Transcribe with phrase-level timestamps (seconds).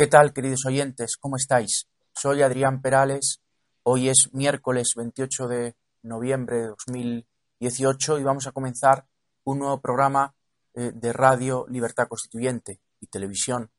[0.00, 1.18] ¿Qué tal, queridos oyentes?
[1.18, 1.86] ¿Cómo estáis?
[2.14, 3.42] Soy Adrián Perales.
[3.82, 9.04] Hoy es miércoles 28 de noviembre de 2018 y vamos a comenzar
[9.44, 10.34] un nuevo programa
[10.72, 13.70] eh, de Radio Libertad Constituyente y Televisión.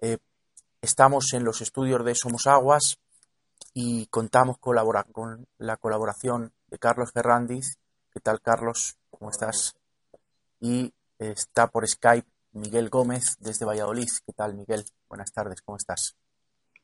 [0.00, 0.18] Eh,
[0.80, 3.00] estamos en los estudios de Somos Aguas
[3.72, 4.76] y contamos con
[5.58, 7.78] la colaboración de Carlos Ferrandiz.
[8.12, 8.96] ¿Qué tal, Carlos?
[9.10, 9.74] ¿Cómo estás?
[10.60, 14.08] Y está por Skype Miguel Gómez desde Valladolid.
[14.24, 14.84] ¿Qué tal, Miguel?
[15.08, 16.16] Buenas tardes, ¿cómo estás?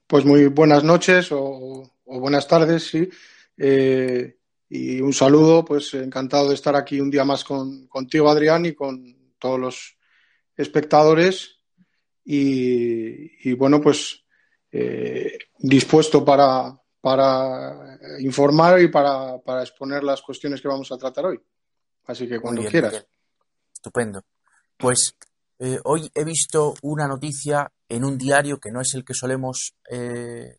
[0.07, 3.09] Pues muy buenas noches o, buenas tardes, sí.
[3.57, 4.37] Eh,
[4.69, 9.35] y un saludo, pues encantado de estar aquí un día más contigo, Adrián, y con
[9.39, 9.97] todos los
[10.57, 11.61] espectadores.
[12.25, 14.25] Y, bueno, pues
[14.73, 16.77] eh, dispuesto para,
[18.21, 21.41] informar y para, exponer las cuestiones que vamos a tratar hoy.
[22.07, 23.07] Así que cuando quieras.
[23.73, 24.23] Estupendo.
[24.77, 25.15] Pues
[25.63, 29.75] eh, hoy he visto una noticia en un diario que no es el que solemos
[29.91, 30.59] eh,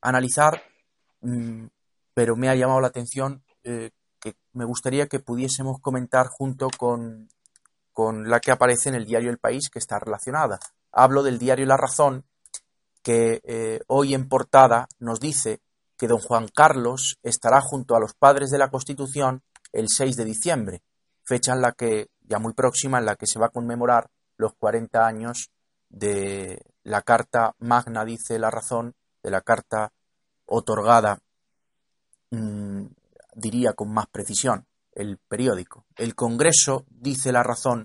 [0.00, 0.62] analizar,
[1.20, 1.66] mm,
[2.14, 7.28] pero me ha llamado la atención eh, que me gustaría que pudiésemos comentar junto con,
[7.92, 10.60] con, la que aparece en el diario El País, que está relacionada.
[10.92, 12.24] Hablo del diario La Razón,
[13.02, 15.60] que hoy en portada nos dice
[15.96, 19.42] que don Juan Carlos estará junto a los padres de la Constitución
[19.72, 20.82] el 6 de diciembre,
[21.24, 24.54] fecha en la que, ya muy próxima, en la que se va a conmemorar los
[24.54, 25.50] 40 años
[25.88, 29.92] de la Carta Magna, dice la razón, de la Carta
[30.46, 31.18] otorgada,
[32.30, 32.86] mm,
[33.34, 35.84] diría con más precisión, el periódico.
[35.96, 37.84] El Congreso, dice la razón,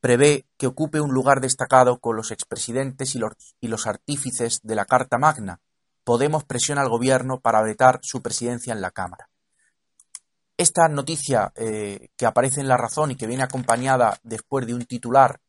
[0.00, 4.74] prevé que ocupe un lugar destacado con los expresidentes y los, y los artífices de
[4.74, 5.60] la Carta Magna.
[6.04, 9.28] Podemos presiona al Gobierno para vetar su presidencia en la Cámara.
[10.56, 14.86] Esta noticia eh, que aparece en la razón y que viene acompañada después de un
[14.86, 15.40] titular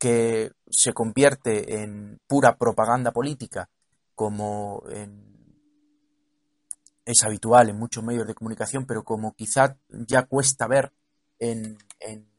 [0.00, 3.68] que se convierte en pura propaganda política,
[4.14, 4.82] como
[7.04, 10.92] es habitual en muchos medios de comunicación, pero como quizá ya cuesta ver
[11.38, 11.76] en,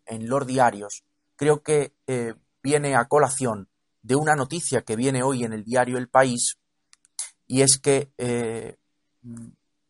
[0.07, 1.03] los diarios,
[1.35, 2.33] creo que eh,
[2.63, 3.69] viene a colación
[4.01, 6.57] de una noticia que viene hoy en el diario El País,
[7.45, 8.77] y es que eh,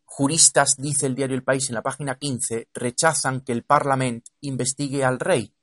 [0.03, 5.05] juristas, dice el diario El País en la página 15, rechazan que el Parlamento investigue
[5.05, 5.53] al rey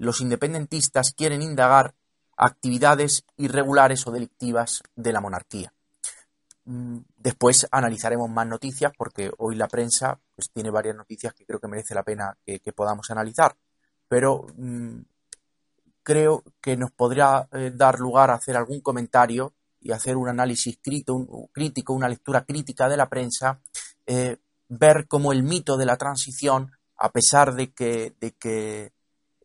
[0.00, 1.94] los independentistas quieren indagar
[2.34, 5.74] actividades irregulares o delictivas de la monarquía.
[6.64, 11.60] Mm, después analizaremos más noticias porque hoy la prensa pues, tiene varias noticias que creo
[11.60, 13.54] que merece la pena que, podamos analizar.
[14.08, 15.00] Pero mm,
[16.02, 20.78] creo que nos podría eh, dar lugar a hacer algún comentario y hacer un análisis
[20.82, 23.60] crítico, una lectura crítica de la prensa,
[24.06, 28.92] eh, ver cómo el mito de la transición, a pesar de que, de que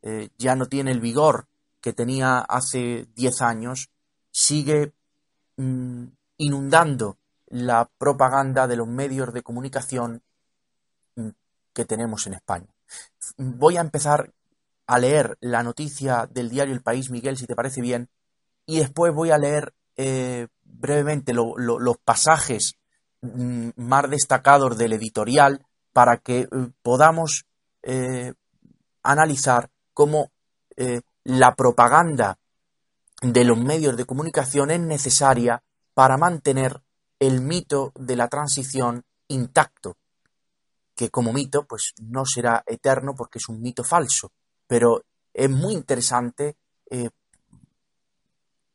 [0.07, 1.47] eh, ya no tiene el vigor
[1.81, 3.89] que tenía hace 10 años,
[4.29, 4.93] sigue
[5.57, 6.05] mm,
[6.37, 7.17] inundando
[7.47, 10.21] la propaganda de los medios de comunicación
[11.15, 11.29] mm,
[11.73, 12.67] que tenemos en España.
[13.37, 14.31] Voy a empezar
[14.85, 18.07] a leer la noticia del diario El País, Miguel, si te parece bien,
[18.67, 22.75] y después voy a leer eh, brevemente los pasajes
[23.21, 26.47] mm, más destacados del editorial para que eh,
[26.83, 27.45] podamos
[29.03, 30.31] analizar cómo
[30.75, 32.37] eh, la propaganda
[33.21, 35.63] de los medios de comunicación es necesaria
[35.95, 36.81] para mantener
[37.17, 39.95] el mito de la transición intacto,
[40.95, 44.31] que como mito pues no será eterno porque es un mito falso,
[44.67, 45.01] pero
[45.33, 46.57] es muy interesante,
[46.91, 47.09] eh,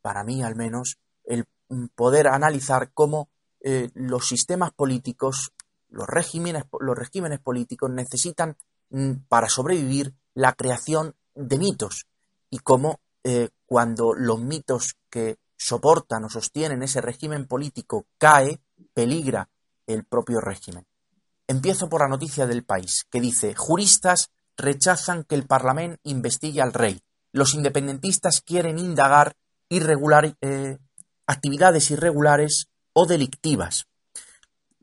[0.01, 1.45] para mí al menos, el
[1.93, 3.29] poder analizar cómo
[3.61, 5.53] eh, los sistemas políticos,
[5.89, 8.57] los regímenes, los regímenes políticos necesitan
[8.89, 12.05] mm, para sobrevivir la creación de mitos
[12.49, 18.59] y cómo eh, cuando los mitos que soportan o sostienen ese régimen político cae,
[18.93, 19.49] peligra
[19.87, 20.85] el propio régimen.
[21.47, 26.73] Empiezo por la noticia del país, que dice, juristas rechazan que el Parlamento investigue al
[26.73, 27.01] rey.
[27.31, 29.35] Los independentistas quieren indagar
[29.69, 30.77] irregular, eh,
[31.27, 33.87] actividades irregulares o delictivas.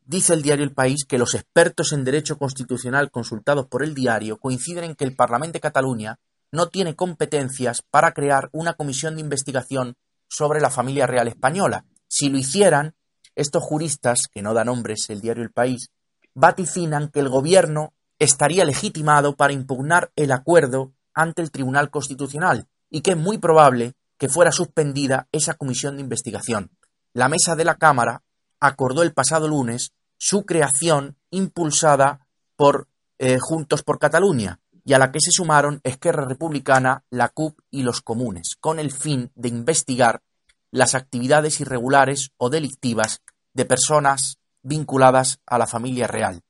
[0.09, 4.39] Dice el diario El País que los expertos en derecho constitucional consultados por el diario
[4.39, 6.19] coinciden en que el Parlamento de Cataluña
[6.51, 9.97] no tiene competencias para crear una comisión de investigación
[10.27, 11.85] sobre la familia real española.
[12.09, 12.95] Si lo hicieran,
[13.37, 15.91] estos juristas, que no dan nombres el diario El País,
[16.33, 23.03] vaticinan que el gobierno estaría legitimado para impugnar el acuerdo ante el Tribunal Constitucional y
[23.03, 26.71] que es muy probable que fuera suspendida esa comisión de investigación.
[27.13, 28.23] La mesa de la Cámara
[28.59, 32.27] acordó el pasado lunes su creación impulsada
[32.57, 32.89] por
[33.19, 37.83] eh, Juntos por Cataluña y a la que se sumaron Esquerra Republicana, la CUP y
[37.83, 40.23] los comunes, con el fin de investigar
[40.71, 43.23] las actividades irregulares o delictivas
[43.55, 46.43] de personas vinculadas a la familia real.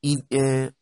[0.00, 0.72] Y eh,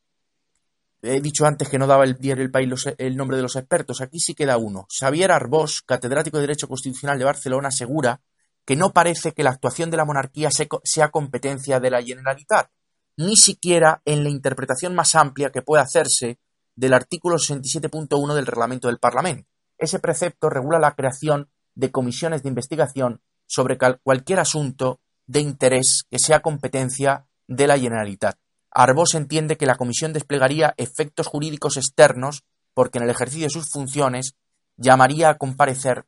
[1.03, 4.01] he dicho antes que no daba el diario El País el nombre de los expertos,
[4.01, 4.87] aquí sí queda uno.
[4.89, 8.21] Xavier Arbós, catedrático de Derecho Constitucional de Barcelona, asegura
[8.65, 12.71] que no parece que la actuación de la monarquía sea competencia de la Generalitat,
[13.17, 16.39] ni siquiera en la interpretación más amplia que puede hacerse
[16.77, 19.49] del artículo 67.1 del reglamento del Parlamento.
[19.79, 26.19] Ese precepto regula la creación de comisiones de investigación sobre cualquier asunto de interés que
[26.19, 28.37] sea competencia de la Generalitat.
[28.71, 33.71] Arbós entiende que la comisión desplegaría efectos jurídicos externos porque en el ejercicio de sus
[33.71, 34.35] funciones
[34.77, 36.07] llamaría a comparecer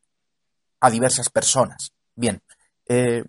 [0.81, 1.93] a diversas personas.
[2.17, 2.43] Bien,
[2.89, 3.25] eh,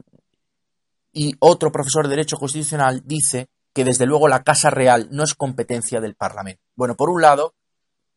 [1.13, 5.35] y otro profesor de Derecho Constitucional dice que desde luego la Casa Real no es
[5.35, 6.61] competencia del Parlamento.
[6.75, 7.55] Bueno, por un lado,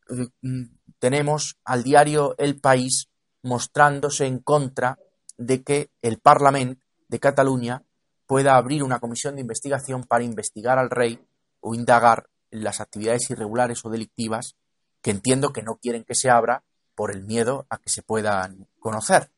[0.08, 0.64] mm,
[0.98, 3.08] tenemos al diario El País
[3.42, 4.98] mostrándose en contra
[5.38, 7.82] de que el Parlamento de Cataluña
[8.26, 11.18] pueda abrir una comisión de investigación para investigar al rey
[11.60, 14.56] o indagar las actividades irregulares o delictivas
[15.02, 16.62] que entiendo que no quieren que se abra
[16.94, 19.30] por el miedo a que se puedan conocer.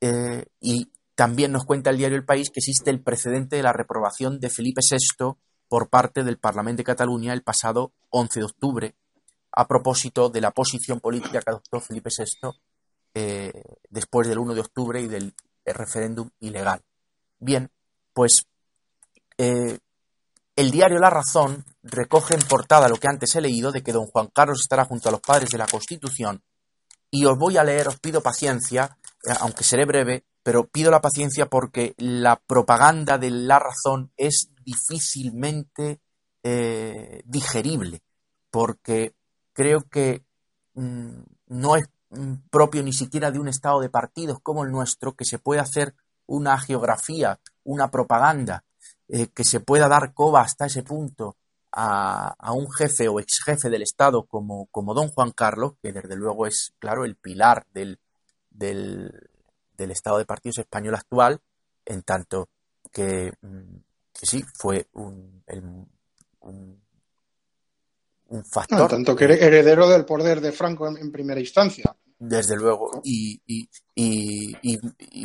[0.00, 3.72] Eh, y también nos cuenta el diario El País que existe el precedente de la
[3.72, 5.34] reprobación de Felipe VI
[5.68, 8.94] por parte del Parlamento de Cataluña el pasado 11 de octubre,
[9.52, 12.50] a propósito de la posición política que adoptó Felipe VI
[13.14, 13.52] eh,
[13.88, 16.82] después del 1 de octubre y del referéndum ilegal.
[17.38, 17.70] Bien,
[18.12, 18.46] pues
[19.36, 19.78] eh,
[20.56, 24.06] el diario La Razón recoge en portada lo que antes he leído de que don
[24.06, 26.42] Juan Carlos estará junto a los padres de la Constitución
[27.10, 28.96] y os voy a leer, os pido paciencia,
[29.40, 36.00] aunque seré breve, pero pido la paciencia porque la propaganda de la razón es difícilmente
[36.42, 38.02] eh, digerible,
[38.50, 39.14] porque
[39.52, 40.24] creo que
[40.74, 45.14] mm, no es mm, propio ni siquiera de un estado de partidos como el nuestro
[45.14, 45.94] que se puede hacer
[46.26, 48.64] una geografía, una propaganda,
[49.08, 51.36] eh, que se pueda dar coba hasta ese punto
[51.72, 56.16] a, un jefe o ex jefe del Estado como, como don Juan Carlos, que desde
[56.16, 57.98] luego es, claro, el pilar del,
[58.50, 59.30] del,
[59.76, 61.40] del estado de partidos español actual,
[61.84, 62.48] en tanto
[62.92, 63.76] que, mm,
[64.12, 65.42] sí, fue un,
[66.40, 66.80] un,
[68.44, 68.82] factor.
[68.82, 71.96] en tanto que heredero del poder de Franco en, primera instancia.
[72.18, 73.40] Desde luego, y,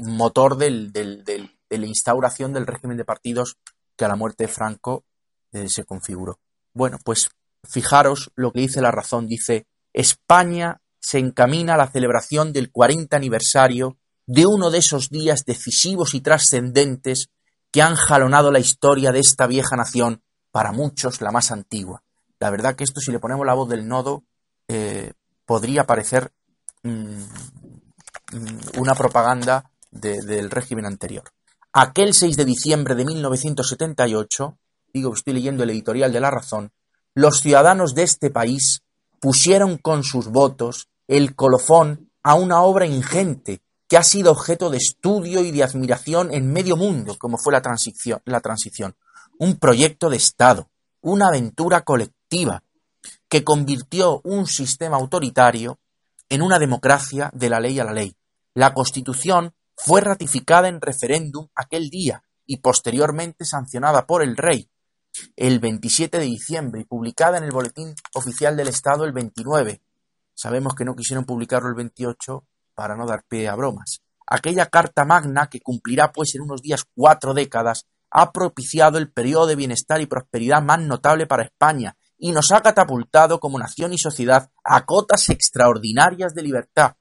[0.03, 3.57] motor del, de la instauración del régimen de partidos
[3.95, 5.03] que a la muerte de Franco
[5.51, 6.39] eh, se configuró.
[6.73, 7.29] Bueno, pues
[7.63, 9.27] fijaros lo que dice la razón.
[9.27, 13.95] Dice, España se encamina a la celebración del 40 aniversario
[14.25, 17.29] de uno de esos días decisivos y trascendentes
[17.71, 22.01] que han jalonado la historia de esta vieja nación, para muchos la más antigua.
[22.39, 24.23] La verdad que esto, si le ponemos la voz del nodo,
[24.67, 25.13] eh,
[25.45, 26.31] podría parecer
[26.81, 31.25] mm, mm, una propaganda del régimen anterior.
[31.71, 34.57] Aquel 6 de diciembre de 1978,
[34.91, 36.71] digo estoy leyendo el editorial de La Razón,
[37.13, 38.81] los ciudadanos de este país
[39.19, 44.77] pusieron con sus votos el colofón a una obra ingente que ha sido objeto de
[44.77, 48.95] estudio y de admiración en medio mundo, como fue la transición, la transición.
[49.37, 50.69] Un proyecto de Estado,
[51.01, 52.63] una aventura colectiva,
[53.29, 55.77] que convirtió un sistema autoritario
[56.29, 58.15] en una democracia de la ley a la ley.
[58.53, 64.69] La Constitución fue ratificada en referéndum aquel día y posteriormente sancionada por el rey
[65.35, 69.81] el 27 de diciembre y publicada en el Boletín Oficial del Estado el 29.
[70.35, 74.01] Sabemos que no quisieron publicarlo el 28 para no dar pie a bromas.
[74.27, 79.47] Aquella Carta Magna, que cumplirá pues en unos días cuatro décadas, ha propiciado el periodo
[79.47, 83.97] de bienestar y prosperidad más notable para España y nos ha catapultado como nación y
[83.97, 86.95] sociedad a cotas extraordinarias de libertad.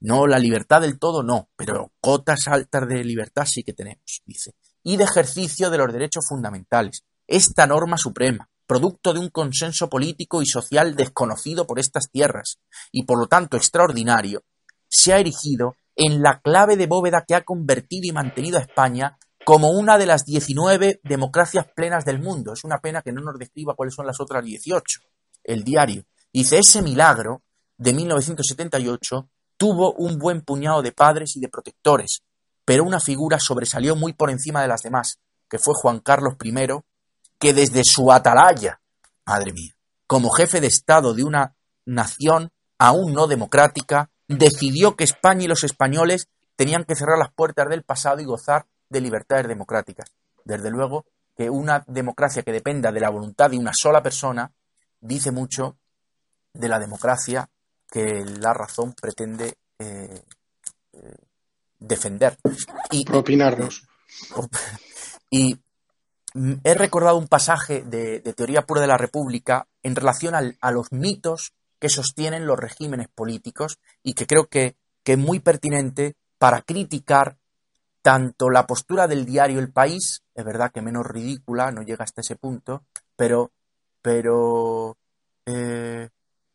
[0.00, 4.54] No, la libertad del todo no, pero cotas altas de libertad sí que tenemos, dice.
[4.82, 7.04] Y de ejercicio de los derechos fundamentales.
[7.26, 12.60] Esta norma suprema, producto de un consenso político y social desconocido por estas tierras,
[12.92, 14.44] y por lo tanto extraordinario,
[14.88, 19.18] se ha erigido en la clave de bóveda que ha convertido y mantenido a España
[19.44, 22.52] como una de las 19 democracias plenas del mundo.
[22.52, 25.00] Es una pena que no nos describa cuáles son las otras 18.
[25.42, 27.42] El diario dice, ese milagro
[27.76, 32.22] de 1978 tuvo un buen puñado de padres y de protectores,
[32.64, 36.52] pero una figura sobresalió muy por encima de las demás, que fue Juan Carlos I,
[37.40, 38.80] que desde su atalaya,
[39.26, 39.74] madre mía,
[40.06, 41.56] como jefe de Estado de una
[41.86, 47.68] nación aún no democrática, decidió que España y los españoles tenían que cerrar las puertas
[47.68, 50.12] del pasado y gozar de libertades democráticas.
[50.44, 51.06] Desde luego
[51.36, 54.52] que una democracia que dependa de la voluntad de una sola persona
[55.00, 55.78] dice mucho
[56.52, 57.48] de la democracia
[57.90, 60.22] que la razón pretende eh,
[60.92, 61.14] eh,
[61.78, 62.36] defender.
[62.90, 63.86] Y, propinarnos.
[65.32, 65.56] Y
[66.34, 71.52] he recordado un pasaje de, Teoría Pura de la República en relación a los mitos
[71.80, 77.36] que sostienen los regímenes políticos y que creo que, es muy pertinente para criticar
[78.00, 82.20] tanto la postura del diario El País, es verdad que menos ridícula, no llega hasta
[82.20, 82.84] ese punto,
[83.16, 83.50] pero,
[84.02, 84.96] pero
[85.46, 86.08] eh,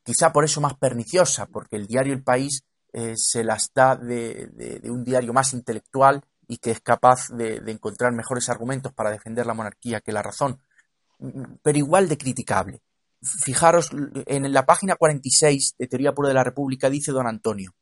[0.06, 2.64] quizá por eso más perniciosa, porque el diario El País
[2.94, 8.12] eh, se las da de, un diario más intelectual y que es capaz de, encontrar
[8.14, 10.60] mejores argumentos para defender la monarquía que la razón,
[11.62, 12.82] pero igual de criticable.
[13.22, 13.90] Fijaros,
[14.26, 17.74] en la página 46 de Teoría Pura de la República dice don Antonio,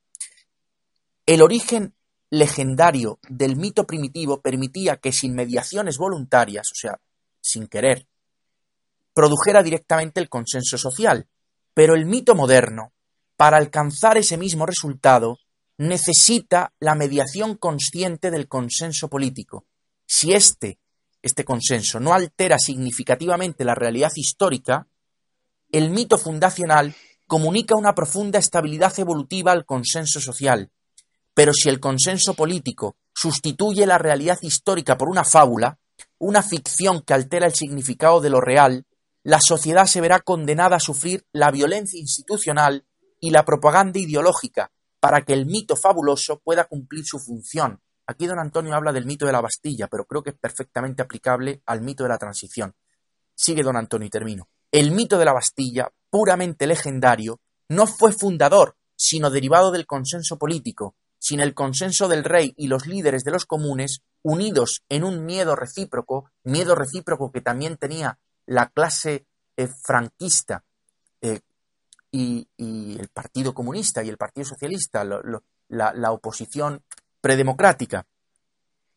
[1.25, 1.93] el origen
[2.29, 6.99] legendario del mito primitivo permitía que sin mediaciones voluntarias, o sea,
[7.41, 8.07] sin querer,
[9.13, 11.27] produjera directamente el consenso social.
[11.73, 12.93] Pero el mito moderno,
[13.35, 15.39] para alcanzar ese mismo resultado,
[15.77, 19.65] necesita la mediación consciente del consenso político.
[20.05, 20.79] Si este,
[21.21, 24.87] este consenso no altera significativamente la realidad histórica,
[25.71, 26.93] el mito fundacional
[27.27, 30.69] comunica una profunda estabilidad evolutiva al consenso social,
[31.33, 35.79] pero si el consenso político sustituye la realidad histórica por una fábula,
[36.19, 38.85] una ficción que altera el significado de lo real,
[39.23, 42.85] la sociedad se verá condenada a sufrir la violencia institucional
[43.19, 44.72] y la propaganda ideológica
[45.03, 47.81] para que el mito fabuloso pueda cumplir su función.
[48.07, 51.61] Aquí don Antonio habla del mito de la Bastilla, pero creo que es perfectamente aplicable
[51.65, 52.73] al mito de la transición.
[53.35, 54.47] Sigue don Antonio y termino.
[54.71, 60.95] El mito de la Bastilla, puramente legendario, no fue fundador, sino derivado del consenso político,
[61.19, 65.57] sin el consenso del rey y los líderes de los comunes, unidos en un miedo
[65.57, 69.25] recíproco, miedo recíproco que también tenía la clase
[69.57, 70.63] eh, franquista
[72.13, 76.81] y, el Partido Comunista y el Partido Socialista, la, oposición
[77.19, 78.05] predemocrática.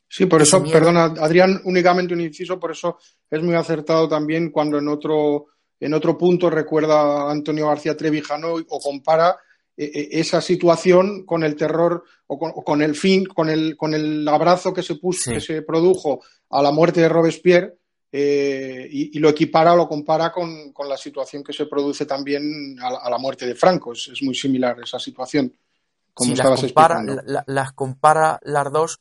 [0.08, 4.78] Sí, por eso, perdona, Adrián, únicamente un inciso, por eso es muy acertado también cuando
[4.78, 5.46] en otro,
[5.80, 9.36] en otro punto recuerda a Antonio García Trevijano o compara
[9.76, 14.28] e, e, esa situación con el terror o con, el fin, con el, con el
[14.28, 17.74] abrazo que se puso, que se produjo a la muerte de Robespierre
[18.12, 23.10] eh, y, lo equipara o lo compara con, la situación que se produce también a,
[23.10, 23.92] la muerte de Franco.
[23.92, 25.52] Es, muy similar esa situación.
[26.14, 29.00] Como estabas las compara, las compara las dos,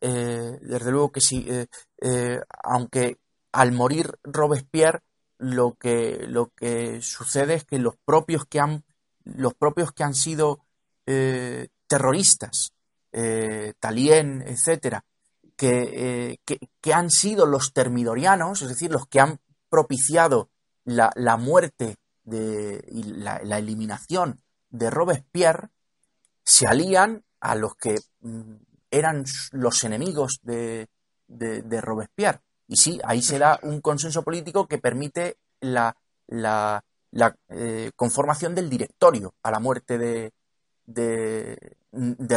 [0.00, 3.18] eh, desde luego que sí, eh, aunque
[3.52, 5.00] al morir Robespierre
[5.38, 8.84] lo que, lo que sucede es que los propios que han
[9.24, 10.60] los propios que han sido
[11.06, 12.72] eh, terroristas,
[13.78, 15.04] Talien, etcétera,
[15.66, 20.50] eh, que, han sido los termidorianos, es decir, los que han propiciado
[20.84, 24.40] la, muerte y la, eliminación
[24.70, 25.68] de Robespierre,
[26.44, 28.54] se alían a los que mm,
[28.90, 30.88] eran los enemigos de,
[31.80, 32.40] Robespierre.
[32.68, 35.96] Y sí, ahí se da un consenso político que permite la
[37.48, 40.32] eh, conformación del directorio a la muerte de,
[40.86, 41.76] de,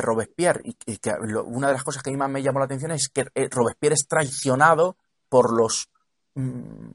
[0.02, 0.62] Robespierre.
[0.64, 1.12] Y, que
[1.46, 3.50] una de las cosas que a mí más me llamó la atención es que eh,
[3.50, 4.98] Robespierre es traicionado
[5.30, 5.90] por los.
[6.36, 6.92] Mm,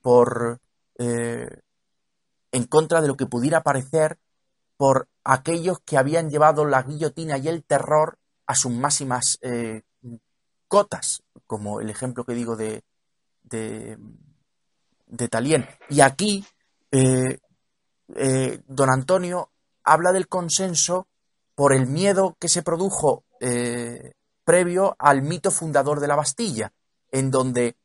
[0.00, 0.60] por.
[0.98, 1.60] Eh,
[2.52, 4.18] en contra de lo que pudiera parecer
[4.76, 9.38] por aquellos que habían llevado la guillotina y el terror a sus máximas
[10.68, 12.82] cotas, como el ejemplo que digo de,
[13.42, 13.98] de,
[15.06, 15.68] de.
[15.90, 16.44] Y aquí
[16.90, 17.38] eh,
[18.14, 19.50] eh, don Antonio
[19.84, 21.08] habla del consenso
[21.54, 24.12] por el miedo que se produjo eh,
[24.44, 26.72] previo al mito fundador de la Bastilla,
[27.10, 27.76] en donde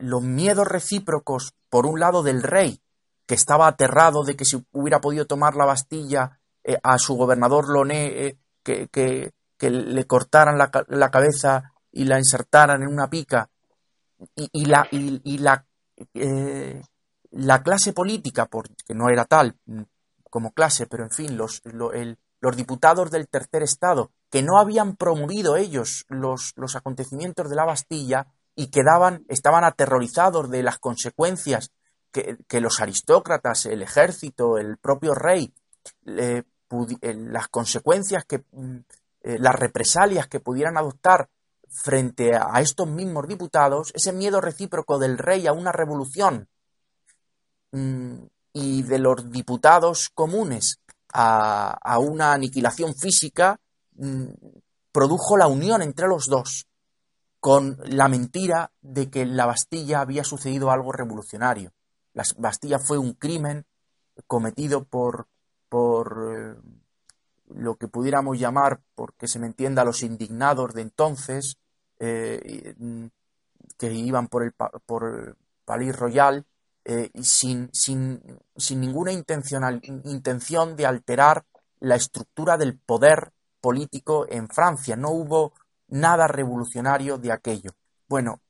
[0.00, 2.80] los miedos recíprocos, por un lado del rey,
[3.26, 6.38] que estaba aterrado de que si hubiera podido tomar la Bastilla
[6.82, 13.48] a su gobernador Loné, que, le cortaran la, cabeza y la insertaran en una pica,
[14.36, 14.88] y, la,
[17.62, 19.82] clase política, porque no era tal mm,
[20.30, 21.62] como clase, pero en fin, los,
[22.44, 27.64] los diputados del tercer estado, que no habían promovido ellos los, los acontecimientos de la
[27.64, 31.72] Bastilla y quedaban, estaban aterrorizados de las consecuencias
[32.12, 35.52] que, los aristócratas, el ejército, el propio rey,
[36.06, 36.44] eh,
[37.00, 38.76] las consecuencias que, mm,
[39.22, 41.28] eh, las represalias que pudieran adoptar
[41.68, 46.48] frente a estos mismos diputados, ese miedo recíproco del rey a una revolución
[47.74, 50.78] Mm, y de los diputados comunes
[51.14, 53.60] a, una aniquilación física
[53.94, 54.26] mm,
[54.90, 56.66] produjo la unión entre los dos
[57.38, 61.72] con la mentira de que en la Bastilla había sucedido algo revolucionario.
[62.14, 63.66] La Bastilla fue un crimen
[64.26, 65.28] cometido por,
[65.68, 66.58] por
[67.48, 71.58] lo que pudiéramos llamar, porque se me entienda, los indignados de entonces,
[71.98, 72.74] eh,
[73.76, 74.52] que iban por el,
[74.86, 76.46] por Palais Royal,
[76.84, 78.20] eh, sin, sin,
[78.56, 81.44] sin, ninguna intención de alterar
[81.80, 84.96] la estructura del poder político en Francia.
[84.96, 85.52] No hubo
[85.88, 87.70] nada revolucionario de aquello.
[88.08, 88.40] Bueno,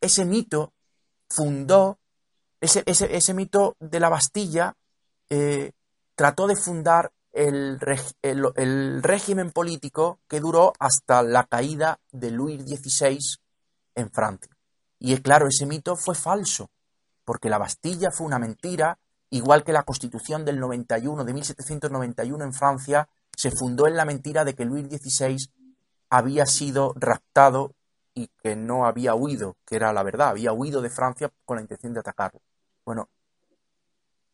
[0.00, 0.72] ese mito
[1.28, 1.98] fundó,
[2.60, 4.76] ese, ese, mito de la Bastilla
[5.28, 5.72] eh,
[6.14, 7.78] trató de fundar el,
[8.22, 13.18] el, régimen político que duró hasta la caída de Luis XVI
[13.94, 14.56] en Francia.
[14.98, 16.70] Y claro, ese mito fue falso,
[17.24, 18.98] porque la Bastilla fue una mentira,
[19.30, 24.44] igual que la Constitución del 91, de 1791 en Francia, se fundó en la mentira
[24.44, 25.50] de que Luis XVI
[26.10, 27.74] había sido raptado
[28.14, 31.62] y que no había huido, que era la verdad, había huido de Francia con la
[31.62, 32.40] intención de atacarlo.
[32.84, 33.08] Bueno,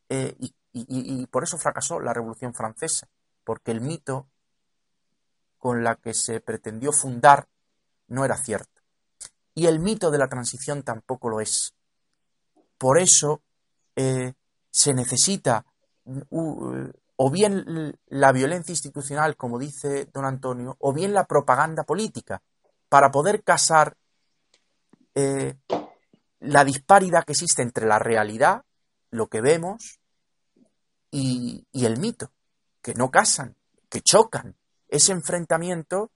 [0.08, 0.36] eh,
[0.72, 3.08] y, por eso fracasó la Revolución Francesa,
[3.44, 4.26] porque el mito
[5.58, 7.48] con la que se pretendió fundar
[8.08, 8.80] no era cierto.
[9.54, 11.74] Y el mito de la transición tampoco lo es.
[12.80, 13.42] Por eso
[13.94, 14.32] eh,
[14.70, 15.66] se necesita
[16.32, 22.40] o bien la violencia institucional, como dice don Antonio, o bien la propaganda política,
[22.88, 23.98] para poder casar
[25.14, 25.58] eh,
[26.38, 28.64] la disparidad que existe entre la realidad,
[29.10, 30.00] lo que vemos,
[31.10, 32.32] y, el mito,
[32.80, 33.56] que no casan,
[33.90, 34.56] que chocan.
[34.88, 36.12] Ese enfrentamiento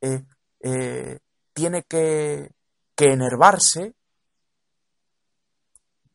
[0.00, 0.22] eh,
[1.52, 2.52] tiene que
[2.96, 3.95] enervarse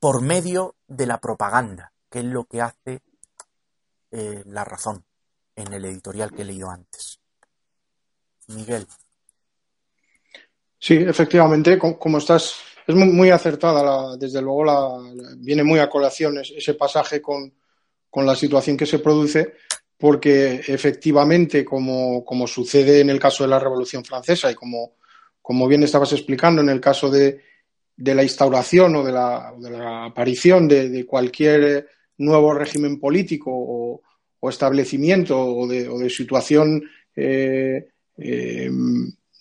[0.01, 3.01] por medio de la propaganda, que es lo que hace
[4.09, 5.05] eh, la razón
[5.55, 7.19] en el editorial que he leído antes.
[8.47, 8.87] Miguel.
[10.79, 12.55] Sí, efectivamente, como estás,
[12.87, 14.89] es muy, acertada, desde luego la,
[15.37, 17.53] viene muy a colación ese pasaje con,
[18.15, 19.53] la situación que se produce,
[19.99, 24.95] porque efectivamente, como, sucede en el caso de la Revolución Francesa y como,
[25.43, 27.50] como bien estabas explicando en el caso de,
[28.03, 31.87] la instauración o de la, aparición de, cualquier
[32.17, 34.01] nuevo régimen político o,
[34.49, 36.83] establecimiento o de, situación
[37.15, 38.71] eh, eh,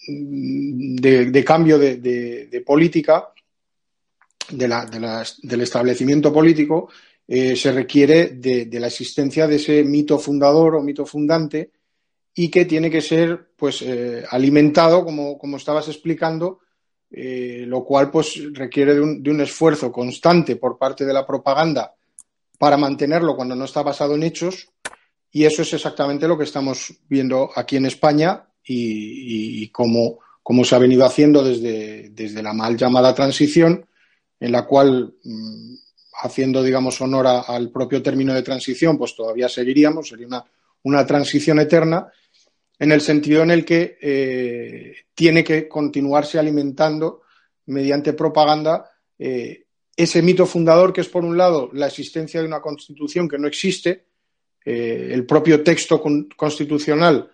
[0.07, 3.29] de, cambio de, política
[4.51, 6.91] del establecimiento político,
[7.27, 11.71] eh, se requiere de, la existencia de ese mito fundador o mito fundante
[12.35, 13.85] y que tiene que ser pues
[14.31, 16.61] alimentado, como, como, estabas explicando,
[17.13, 21.95] lo cual pues requiere de un, de un esfuerzo constante por parte de la propaganda
[22.61, 24.69] para mantenerlo cuando no está basado en hechos.
[25.33, 30.19] Y eso es exactamente lo que estamos viendo aquí en España y, como,
[30.65, 33.87] se ha venido haciendo desde, desde, la mal llamada transición,
[34.39, 35.75] en la cual, mm,
[36.23, 40.45] haciendo, digamos, honor al propio término de transición, pues todavía seguiríamos, sería una,
[40.83, 42.09] una transición eterna,
[42.81, 47.21] en el sentido en el que eh, tiene que continuarse alimentando
[47.67, 52.63] mediante propaganda eh, ese mito fundador que es, por un lado, la existencia de una
[52.63, 54.07] constitución que no existe,
[54.65, 56.03] eh, el propio texto
[56.37, 57.31] constitucional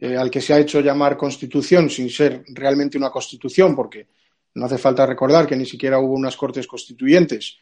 [0.00, 4.06] al que se ha hecho llamar constitución sin ser realmente una constitución, porque
[4.54, 7.58] no hace falta recordar que ni siquiera hubo unas cortes constituyentes,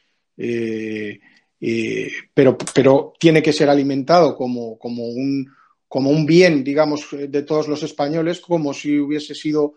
[2.35, 5.51] pero, pero, tiene que ser alimentado como, como, un,
[5.89, 9.75] como un bien, digamos, de todos los españoles, como si hubiese sido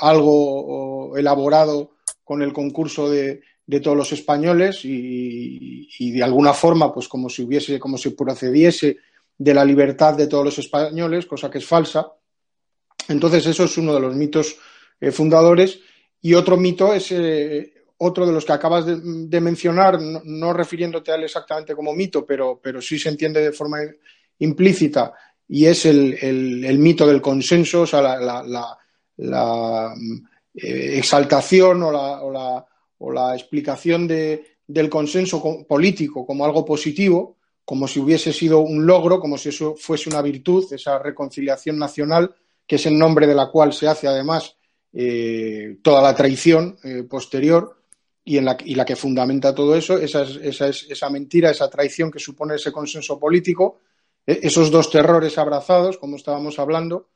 [0.00, 1.92] algo elaborado
[2.24, 7.42] con el concurso de, de todos los españoles y, de alguna forma, pues como si
[7.42, 8.98] hubiese, como si procediese
[9.36, 12.12] de la libertad de todos los españoles, cosa que es falsa.
[13.08, 14.56] Entonces, eso es uno de los mitos
[15.00, 15.80] eh, fundadores.
[16.22, 21.16] Y otro mito es eh, otro de los que acabas de, mencionar, no, refiriéndote a
[21.16, 23.78] él exactamente como mito, pero, pero sí se entiende de forma
[24.38, 25.12] implícita,
[25.48, 28.76] y es el, mito del consenso, o sea, la,
[30.54, 31.92] eh, exaltación o
[32.32, 32.66] la
[32.98, 39.20] o la explicación del consenso político como algo positivo, como si hubiese sido un logro,
[39.20, 42.34] como si eso fuese una virtud, esa reconciliación nacional,
[42.66, 44.56] que es el nombre de la cual se hace además
[44.92, 47.80] eh, toda la traición eh, posterior
[48.24, 52.10] y, en la, y la que fundamenta todo eso, esa, esa, esa mentira, esa traición
[52.10, 53.80] que supone ese consenso político,
[54.26, 57.08] esos dos terrores abrazados, como estábamos hablando,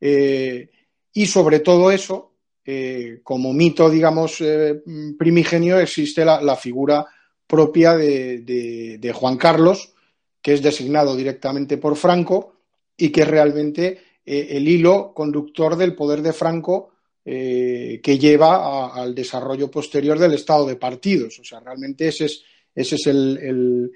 [0.00, 0.68] eh,
[1.12, 2.32] y sobre todo eso,
[2.64, 4.82] eh, como mito, digamos, eh,
[5.16, 7.06] primigenio, existe la, figura
[7.46, 9.94] propia de, Juan Carlos,
[10.42, 12.56] que es designado directamente por Franco
[12.96, 16.90] y que es realmente el hilo conductor del poder de Franco
[17.24, 21.38] que lleva al desarrollo posterior del estado de partidos.
[21.40, 22.42] O sea, realmente ese es,
[22.74, 23.90] ese es el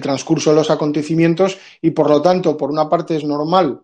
[0.00, 3.82] transcurso de los acontecimientos y por lo tanto, por una parte es normal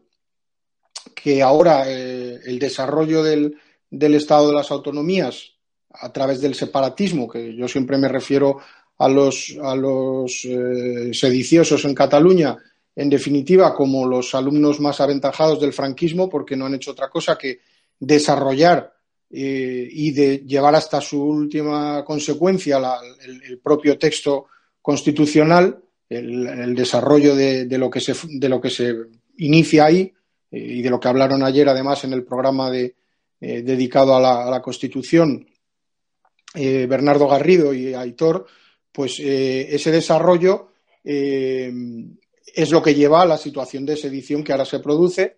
[1.14, 3.56] que ahora eh, el desarrollo del,
[3.90, 5.54] Estado de las Autonomías
[5.90, 8.58] a través del separatismo, que yo siempre me refiero
[8.98, 12.56] a los, a los eh, sediciosos en Cataluña,
[12.94, 17.38] en definitiva, como los alumnos más aventajados del franquismo, porque no han hecho otra cosa
[17.38, 17.61] que
[17.98, 18.92] desarrollar
[19.30, 22.80] eh, y de llevar hasta su última consecuencia
[23.24, 24.46] el, propio texto
[24.80, 28.94] constitucional, el, desarrollo de, lo que se, de lo que se
[29.37, 30.12] inicia ahí
[30.51, 32.97] eh, y de lo que hablaron ayer además en el programa de,
[33.40, 35.47] eh, dedicado a la, Constitución
[36.55, 38.47] Bernardo Garrido y Aitor,
[38.90, 40.73] pues ese desarrollo
[41.05, 45.37] es lo que lleva a la situación de sedición que ahora se produce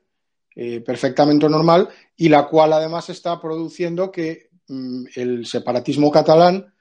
[0.57, 6.75] eh, perfectamente normal y la cual además está produciendo que mm, el separatismo catalán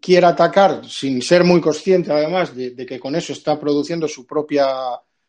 [0.00, 4.66] quiera atacar sin ser muy consciente además de, que con eso está produciendo su propia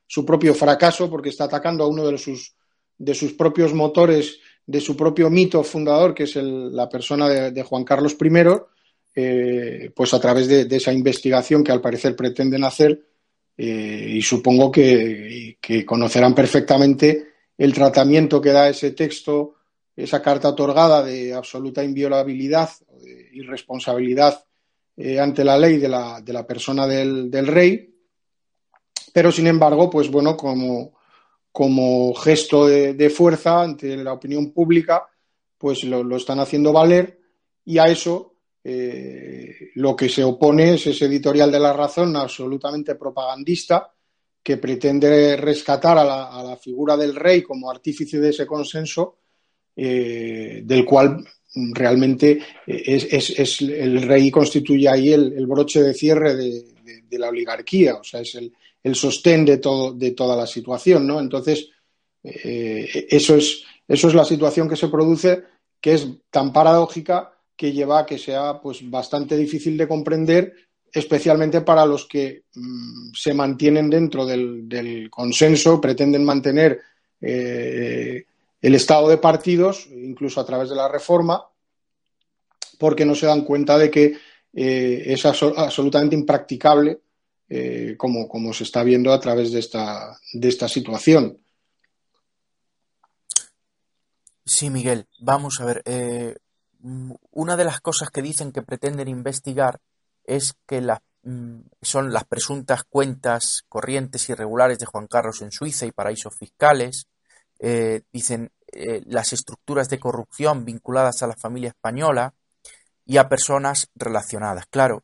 [0.06, 2.56] su propio fracaso porque está atacando a uno de sus
[2.98, 7.84] de sus propios motores de su propio mito fundador que es la persona de, Juan
[7.84, 8.28] Carlos I
[9.16, 13.02] eh, pues a través de, esa investigación que al parecer pretenden hacer
[13.58, 19.56] eh, y supongo que, conocerán perfectamente el tratamiento que da ese texto,
[19.98, 24.46] esa carta otorgada de absoluta inviolabilidad o de irresponsabilidad
[24.96, 27.94] eh, ante la ley de la, de la persona del, rey,
[29.12, 30.94] pero sin embargo, pues bueno, como,
[31.52, 35.06] como gesto de, fuerza ante la opinión pública,
[35.58, 37.20] pues lo, lo están haciendo valer
[37.66, 38.38] y a eso
[38.70, 43.94] eh, lo que se opone es ese editorial de la razón absolutamente propagandista
[44.44, 49.20] que pretende rescatar a la, figura del rey como artífice de ese consenso,
[49.80, 56.66] eh, del cual realmente es, el rey constituye ahí el, broche de cierre de,
[57.12, 61.20] la oligarquía, o sea, es el, sostén de, todo, de toda la situación, ¿no?
[61.20, 61.70] Entonces,
[62.24, 65.44] eh, eso, es, eso es la situación que se produce,
[65.80, 70.54] que es tan paradójica que lleva a que sea pues bastante difícil de comprender,
[70.92, 76.80] especialmente para los que mm, se mantienen dentro del, consenso, pretenden mantener
[77.22, 78.26] eh,
[78.62, 81.46] el estado de partidos, incluso a través de la reforma,
[82.78, 84.18] porque no se dan cuenta de que
[84.54, 87.02] eh, es absolutamente impracticable
[87.50, 91.38] eh, como, como, se está viendo a través de esta, de esta situación.
[94.46, 95.84] Sí, Miguel, vamos a ver.
[96.80, 99.80] Mm, una de las cosas que dicen que pretenden investigar
[100.24, 105.92] es que mm, son las presuntas cuentas corrientes irregulares de Juan Carlos en Suiza y
[105.92, 107.08] paraísos fiscales.
[107.60, 112.34] Eh, dicen eh, las estructuras de corrupción vinculadas a la familia española
[113.06, 114.66] y a personas relacionadas.
[114.68, 115.04] Claro,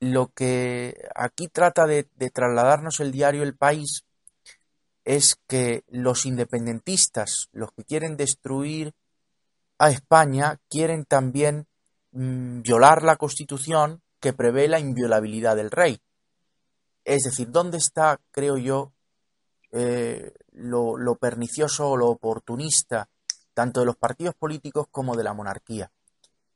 [0.00, 4.04] lo que aquí trata de trasladarnos el diario El País
[5.04, 8.94] es que los independentistas, los que quieren destruir
[9.78, 11.66] a España quieren también
[12.12, 16.00] mm, violar la Constitución que prevé la inviolabilidad del rey.
[17.04, 18.92] Es decir, ¿dónde está, creo yo,
[19.72, 23.08] eh, lo, pernicioso o lo oportunista
[23.54, 25.90] tanto de los partidos políticos como de la monarquía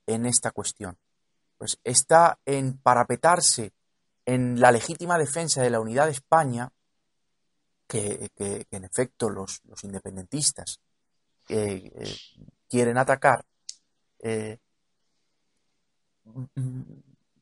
[0.07, 0.97] en esta cuestión?
[1.59, 3.73] Pues está en parapetarse
[4.25, 6.71] en la legítima defensa de la unidad de España,
[7.87, 10.81] que, en efecto los, independentistas
[11.49, 12.17] eh, eh,
[12.69, 13.45] quieren atacar,
[14.19, 14.59] eh,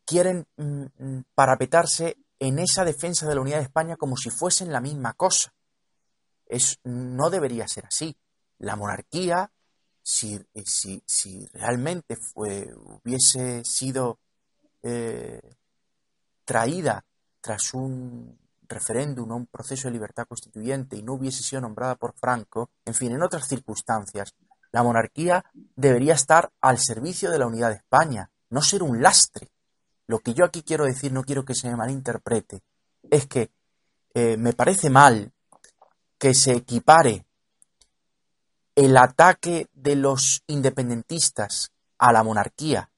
[0.05, 4.81] quieren mm, parapetarse en esa defensa de la unidad de España como si fuesen la
[4.81, 5.54] misma cosa.
[6.47, 8.17] Es, no debería ser así.
[8.59, 9.51] La monarquía,
[10.03, 14.19] si, eh, si, si realmente hubiese sido
[14.83, 15.41] eh,
[16.45, 17.05] traída
[17.41, 22.15] tras un referéndum o un proceso de libertad constituyente y no hubiese sido nombrada por
[22.15, 24.35] Franco, en fin, en otras circunstancias,
[24.73, 25.45] la monarquía
[25.77, 29.51] debería estar al servicio de la unidad de España, no ser un lastre.
[30.07, 32.63] Lo que yo aquí quiero decir, no quiero que se me malinterprete,
[33.11, 33.51] es que
[34.15, 35.33] eh, me parece mal
[36.25, 37.27] que se equipare
[38.75, 42.89] el ataque de los independentistas a la monarquía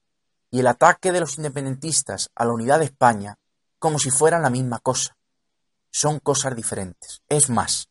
[0.49, 3.37] y el ataque de los independentistas a la unidad de España
[3.79, 5.17] como si fueran la misma cosa.
[5.91, 7.21] Son cosas diferentes.
[7.27, 7.89] Es más,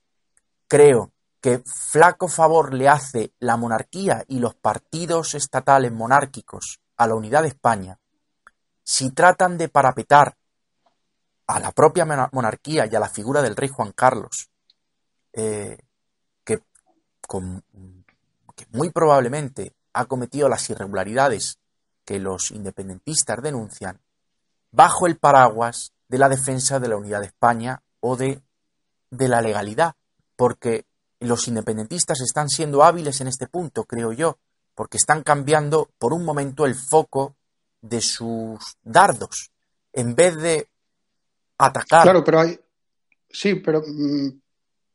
[0.68, 7.14] creo que flaco favor le hace la monarquía y los partidos estatales monárquicos a la
[7.14, 7.98] unidad de España
[8.84, 10.34] si tratan de parapetar
[11.46, 14.48] a la propia monarquía y a la figura del rey Juan Carlos,
[15.36, 15.78] eh,
[16.44, 16.58] que,
[18.56, 21.58] que muy probablemente ha cometido las irregularidades
[22.04, 24.00] que los independentistas denuncian,
[24.72, 28.40] bajo el paraguas de la defensa de la unidad de España o de,
[29.10, 29.94] de la legalidad,
[30.36, 30.84] porque
[31.20, 34.38] los independentistas están siendo hábiles en este punto, creo yo,
[34.74, 37.36] porque están cambiando por un momento el foco
[37.80, 39.50] de sus dardos.
[39.92, 40.68] En vez de
[41.58, 42.02] atacar.
[42.02, 42.60] Claro, pero hay.
[43.30, 43.82] Sí, pero.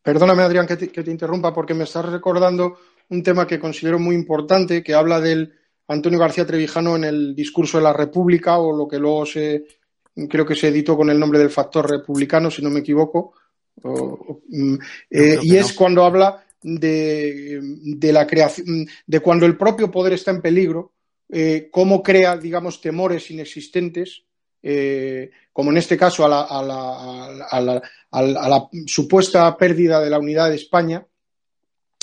[0.03, 2.77] Perdóname, Adrián, que te, interrumpa, porque me estás recordando
[3.09, 5.53] un tema que considero muy importante, que habla del
[5.87, 9.65] Antonio García Trevijano en el discurso de la República, o lo que luego se.
[10.29, 13.33] Creo que se editó con el nombre del factor republicano, si no me equivoco.
[13.83, 14.75] Mm,
[15.09, 17.61] eh, y es cuando habla de,
[18.11, 20.93] la creación, de cuando el propio poder está en peligro,
[21.29, 24.23] eh, cómo crea, digamos, temores inexistentes,
[24.63, 26.29] eh, como en este caso a
[27.61, 31.05] la, supuesta pérdida de la unidad de España,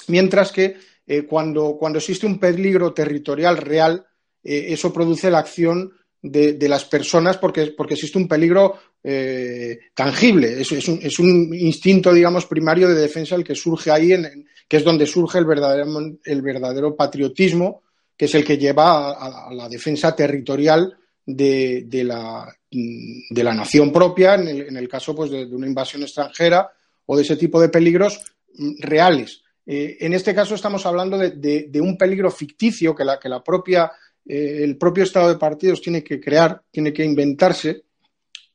[0.08, 4.04] mientras que eh, cuando, existe un peligro territorial real,
[4.42, 5.92] eso produce la acción
[6.22, 10.60] de, las personas porque, porque, existe un peligro eh, tangible.
[10.60, 14.46] Es, es, un, es, un, instinto, digamos, primario de defensa el que surge ahí, en,
[14.66, 15.86] que es donde surge el verdadero,
[16.24, 17.82] el verdadero patriotismo,
[18.16, 20.96] que es el que lleva a, la defensa territorial
[21.28, 26.02] de, la, de la, nación propia, en el, en el caso pues, de, una invasión
[26.02, 26.70] extranjera
[27.04, 28.20] o de ese tipo de peligros
[28.54, 29.42] mm, reales.
[29.66, 33.92] Eh, en este caso estamos hablando de, un peligro ficticio que la, que la propia,
[34.26, 37.84] eh, el propio Estado de partidos tiene que crear, tiene que inventarse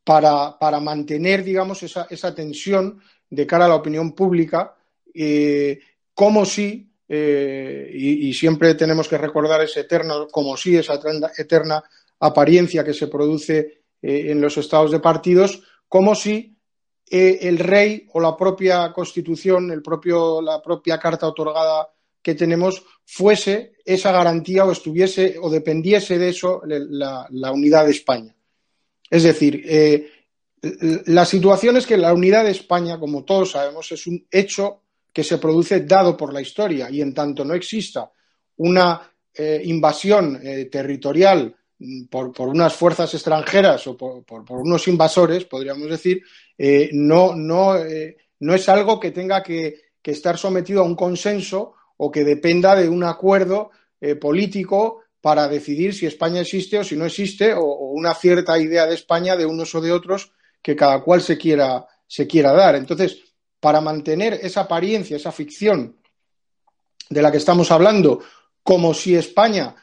[0.03, 4.75] para, para mantener, digamos, esa, esa, tensión de cara a la opinión pública,
[5.13, 5.79] eh,
[6.15, 10.99] como si, eh, y, siempre tenemos que recordar ese eterno, como si esa
[11.37, 11.83] eterna
[12.25, 16.51] apariencia que se produce eh, en los estados de partidos, como si
[17.05, 23.73] el rey o la propia constitución, el propio, la propia carta otorgada que tenemos fuese
[23.85, 28.35] esa garantía o estuviese o dependiese de eso la, unidad de España.
[29.09, 30.09] Es decir, eh,
[31.07, 35.23] la situación es que la unidad de España, como todos sabemos, es un hecho que
[35.23, 38.09] se produce dado por la historia y en tanto no exista
[38.57, 41.53] una eh, invasión eh, territorial
[42.09, 46.21] por, unas fuerzas extranjeras o por, unos invasores, podríamos decir,
[46.93, 47.75] no, no,
[48.39, 52.89] no, es algo que tenga que, estar sometido a un consenso o que dependa de
[52.89, 53.71] un acuerdo
[54.19, 58.95] político para decidir si España existe o si no existe, o, una cierta idea de
[58.95, 62.75] España de unos o de otros que cada cual se quiera, se quiera dar.
[62.75, 63.19] Entonces,
[63.61, 65.95] para mantener esa apariencia, esa ficción
[67.09, 68.19] de la que estamos hablando,
[68.61, 69.73] como si España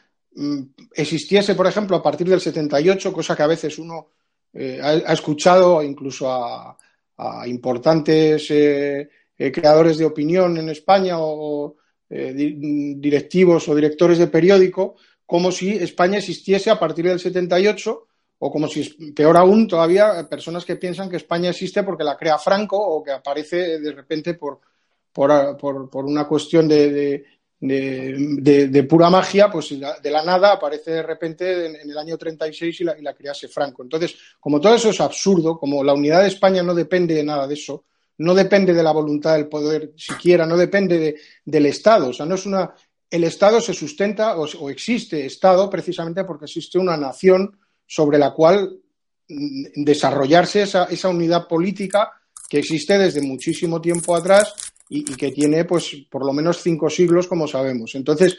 [0.94, 4.08] existiese, por ejemplo, a partir del 78, cosa que a veces uno
[4.52, 6.76] eh, ha, escuchado incluso a,
[7.46, 11.76] importantes eh, eh, creadores de opinión en España o
[12.08, 18.06] directivos o directores de periódico, como si España existiese a partir del 78
[18.38, 22.38] o como si, peor aún, todavía personas que piensan que España existe porque la crea
[22.38, 24.60] Franco o que aparece de repente por,
[25.12, 27.24] por, una cuestión de,
[28.88, 32.98] pura magia, pues de la nada aparece de repente en, el año 36 y la,
[32.98, 33.82] y la, crease Franco.
[33.82, 37.46] Entonces, como todo eso es absurdo, como la unidad de España no depende de nada
[37.46, 37.84] de eso,
[38.18, 42.34] no depende de la voluntad del poder siquiera, no depende del Estado, o sea, no
[42.34, 42.74] es una
[43.10, 48.78] el Estado se sustenta o, existe Estado precisamente porque existe una nación sobre la cual
[49.28, 52.12] mm, desarrollarse esa, unidad política
[52.48, 54.54] que existe desde muchísimo tiempo atrás
[54.92, 57.94] y, que tiene, pues, por lo menos cinco siglos, como sabemos.
[57.94, 58.38] Entonces,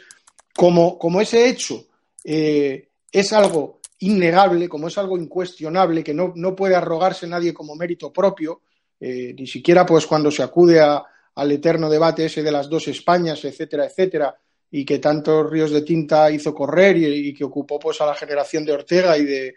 [0.54, 1.86] como, ese hecho
[2.22, 8.12] eh, es algo innegable, como es algo incuestionable, que no, puede arrogarse nadie como mérito
[8.12, 8.60] propio,
[9.00, 13.42] eh, ni siquiera pues cuando se acude al eterno debate ese de las dos Españas,
[13.46, 14.36] etcétera, etcétera,
[14.70, 18.66] y que tantos ríos de tinta hizo correr y, que ocupó pues a la generación
[18.66, 19.54] de Ortega y de,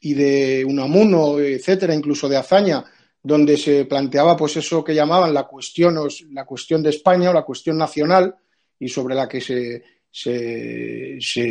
[0.00, 2.84] y de Unamuno, etcétera, incluso de Azaña,
[3.22, 5.98] donde se planteaba pues eso que llamaban la cuestión,
[6.32, 8.34] la cuestión de España o la cuestión nacional
[8.78, 9.82] y sobre la que se,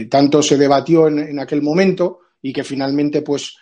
[0.10, 3.56] tanto se debatió en, aquel momento y que finalmente pues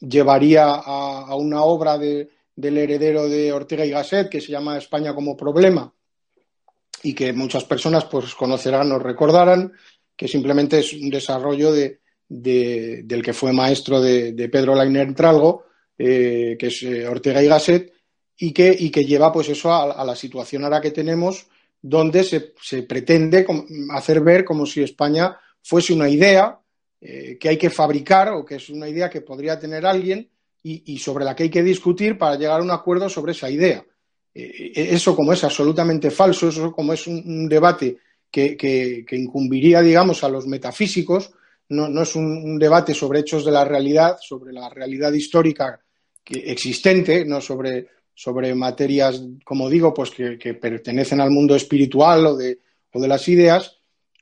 [0.00, 2.28] llevaría a, una obra del
[2.78, 5.92] heredero de Ortega y Gasset que se llama España como problema
[7.02, 9.72] y que muchas personas pues conocerán o recordarán,
[10.16, 15.66] que simplemente es un desarrollo de, del que fue maestro de, Pedro Lainer Tralgo,
[15.98, 17.92] eh, que es eh, Ortega y Gasset,
[18.36, 21.46] y que, y que lleva pues eso a, la situación ahora que tenemos,
[21.80, 23.46] donde se, pretende
[23.90, 26.58] hacer ver como si España fuese una idea
[27.00, 30.28] eh, que hay que fabricar o que es una idea que podría tener alguien
[30.66, 33.84] y sobre la que hay que discutir para llegar a un acuerdo sobre esa idea.
[34.34, 40.48] Eso como es absolutamente falso, eso como es un, debate que, incumbiría, digamos, a los
[40.48, 41.30] metafísicos,
[41.68, 45.80] no, es un, debate sobre hechos de la realidad, sobre la realidad histórica
[46.26, 52.60] existente, no sobre, sobre materias, como digo, pues que, pertenecen al mundo espiritual o de,
[52.92, 53.78] o de las ideas,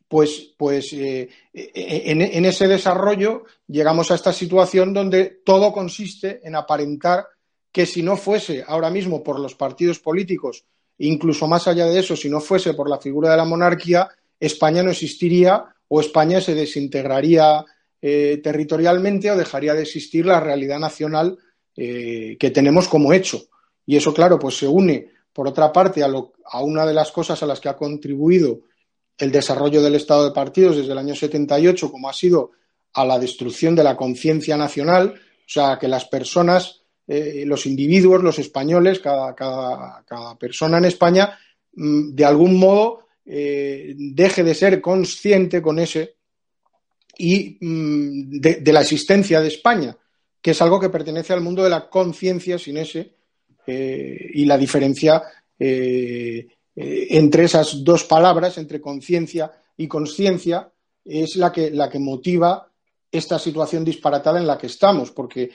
[0.09, 6.55] pues, pues eh, en, en, ese desarrollo llegamos a esta situación donde todo consiste en
[6.55, 7.27] aparentar
[7.73, 10.67] que si no fuese ahora mismo por los partidos políticos,
[10.99, 14.83] incluso más allá de eso, si no fuese por la figura de la monarquía, España
[14.83, 17.65] no existiría o España se desintegraría
[18.01, 21.39] eh, territorialmente o dejaría de existir la realidad nacional
[21.77, 23.43] eh, que tenemos como hecho.
[23.87, 27.43] Y eso, claro, pues se une, por otra parte, a, a, una de las cosas
[27.43, 28.61] a las que ha contribuido
[29.19, 32.53] el desarrollo del Estado de partidos desde el año 78, como ha sido
[32.95, 38.23] a la destrucción de la conciencia nacional, o sea, que las personas eh, los individuos,
[38.23, 39.35] los españoles, cada,
[40.39, 41.37] persona en España,
[41.75, 46.17] mm, de algún modo eh, deje de ser consciente con ese
[47.19, 49.97] y mm, de, la existencia de España,
[50.43, 53.15] que es algo que pertenece al mundo de la conciencia sin ese,
[53.67, 55.23] eh, y la diferencia
[55.65, 60.69] entre esas dos palabras, entre conciencia y conciencia,
[61.05, 62.69] es la que, la que motiva
[63.13, 65.51] esta situación disparatada en la que estamos, porque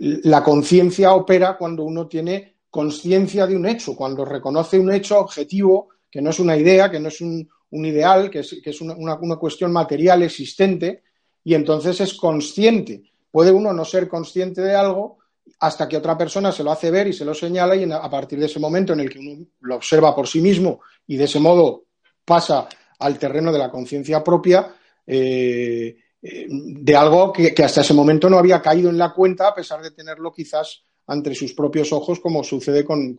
[0.00, 5.90] la conciencia opera cuando uno tiene conciencia de un hecho, cuando reconoce un hecho objetivo,
[6.10, 10.24] que no es una idea, que no es un, ideal, que es, una, cuestión material
[10.24, 11.04] existente,
[11.44, 13.02] y entonces es consciente.
[13.34, 15.18] Puede uno no ser consciente de algo
[15.58, 18.38] hasta que otra persona se lo hace ver y se lo señala, y a partir
[18.38, 21.40] de ese momento en el que uno lo observa por sí mismo y de ese
[21.40, 21.86] modo
[22.24, 22.68] pasa
[23.00, 24.72] al terreno de la conciencia propia,
[25.04, 29.82] eh, de algo que, hasta ese momento no había caído en la cuenta, a pesar
[29.82, 33.18] de tenerlo quizás ante sus propios ojos, como sucede con,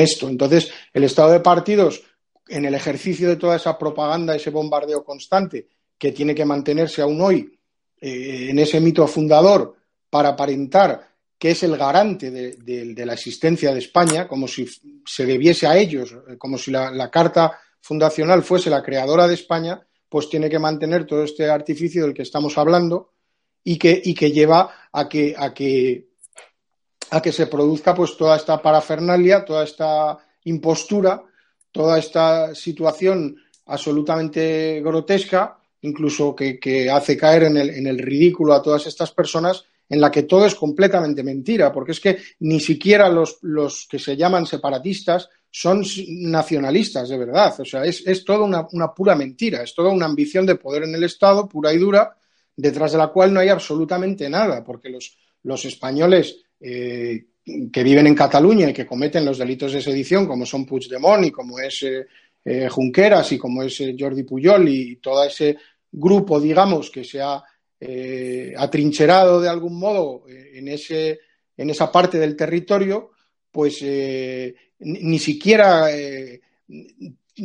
[0.00, 0.28] esto.
[0.28, 2.02] Entonces, el estado de partidos,
[2.48, 7.20] en el ejercicio de toda esa propaganda, ese bombardeo constante que tiene que mantenerse aún
[7.20, 7.60] hoy
[8.02, 9.76] eh, en ese mito fundador
[10.10, 14.68] para aparentar que es el garante de, la existencia de España, como si
[15.04, 20.28] se debiese a ellos, como si la Carta Fundacional fuese la creadora de España, pues
[20.28, 23.12] tiene que mantener todo este artificio del que estamos hablando
[23.64, 26.10] y que, y que lleva a que, a que,
[27.10, 31.24] a que se produzca pues toda esta parafernalia, toda esta impostura,
[31.70, 38.62] toda esta situación absolutamente grotesca, incluso que, hace caer en el, en el ridículo a
[38.62, 43.08] todas estas personas en la que todo es completamente mentira, porque es que ni siquiera
[43.08, 47.60] los, los que se llaman separatistas son nacionalistas de verdad.
[47.60, 50.94] O sea, es, es toda una, pura mentira, es toda una ambición de poder en
[50.94, 52.16] el Estado, pura y dura,
[52.56, 57.26] detrás de la cual no hay absolutamente nada, porque los, los españoles eh,
[57.70, 61.30] que viven en Cataluña y que cometen los delitos de sedición, como son Puigdemont y
[61.30, 62.06] como es eh,
[62.44, 65.56] eh, Junqueras y como es Jordi Puyol y todo ese
[65.92, 67.42] grupo, digamos, que se ha
[68.58, 71.18] atrincherado de algún modo en, ese,
[71.56, 73.10] en esa parte del territorio,
[73.50, 73.82] pues
[74.78, 76.40] ni siquiera eh,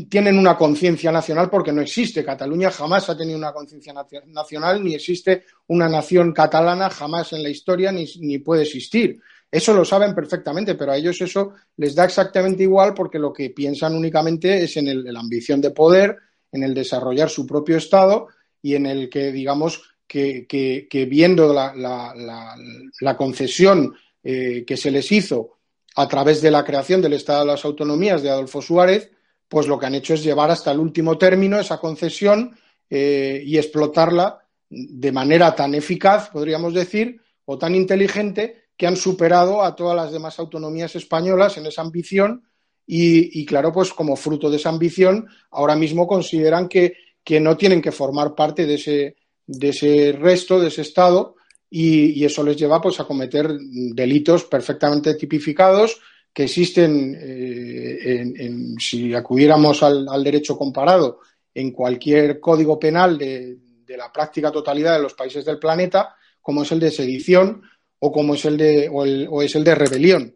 [0.10, 2.23] tienen una conciencia nacional porque no existe.
[2.23, 3.93] Cataluña jamás ha tenido una conciencia
[4.27, 9.19] nacional, ni existe una nación catalana jamás en la historia, ni, puede existir.
[9.49, 13.51] Eso lo saben perfectamente, pero a ellos eso les da exactamente igual porque lo que
[13.51, 16.17] piensan únicamente es en, la ambición de poder,
[16.51, 18.27] en el desarrollar su propio Estado
[18.68, 25.60] y en el que, digamos, que, viendo la, concesión eh, que se les hizo
[25.96, 29.10] a través de la creación del Estado de las Autonomías de Adolfo Suárez,
[29.48, 32.58] pues lo que han hecho es llevar hasta el último término esa concesión
[32.90, 39.63] eh, y explotarla de manera tan eficaz, podríamos decir, o tan inteligente, que han superado
[39.63, 42.44] a todas las demás autonomías españolas en esa ambición
[42.90, 46.94] y, claro, pues como fruto de esa ambición, ahora mismo consideran que,
[47.28, 51.36] que no tienen que formar parte de ese, de ese resto, de ese Estado,
[51.69, 56.00] y, eso les lleva pues, a cometer delitos perfectamente tipificados
[56.34, 61.19] que existen, eh, en, si acudiéramos al, derecho comparado,
[61.54, 63.58] en cualquier código penal de,
[63.90, 67.62] la práctica totalidad de los países del planeta, como es el de sedición
[68.00, 70.34] o como es el de, o, es el de rebelión,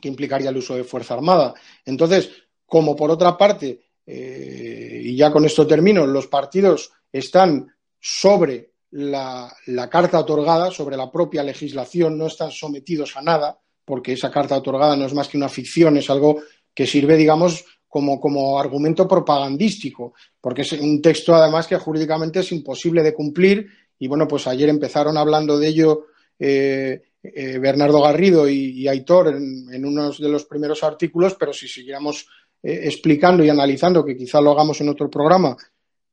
[0.00, 1.54] que implicaría el uso de fuerza armada.
[1.84, 2.30] Entonces,
[2.66, 7.66] como por otra parte, eh, y ya con esto termino, los partidos están
[8.00, 9.54] sobre la,
[9.90, 14.96] carta otorgada sobre la propia legislación, no están sometidos a nada, porque esa carta otorgada
[14.96, 16.40] no es más que una ficción, es algo
[16.72, 22.50] que sirve, digamos, como, como argumento propagandístico, porque es un texto además que jurídicamente es
[22.52, 23.66] imposible de cumplir.
[23.98, 26.06] Y bueno, pues ayer empezaron hablando de ello
[26.38, 31.68] eh, eh, Bernardo Garrido y, Aitor en, en, unos de los primeros artículos, pero si
[31.68, 32.26] siguiéramos
[32.62, 35.56] eh, explicando y analizando, que quizá lo hagamos en otro programa,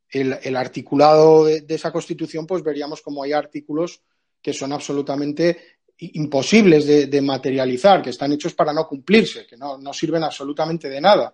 [0.10, 4.02] el, articulado de, esa Constitución, pues veríamos como hay artículos
[4.41, 5.58] que son absolutamente
[5.98, 11.34] imposibles de, materializar, que están hechos para no cumplirse, que no, sirven absolutamente de nada.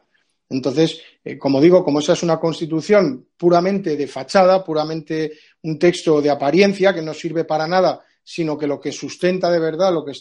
[0.49, 5.33] Entonces, eh, como digo, como esa es una constitución puramente de fachada, puramente
[5.63, 9.59] un texto de apariencia que no sirve para nada, sino que lo que sustenta de
[9.59, 10.13] verdad, lo que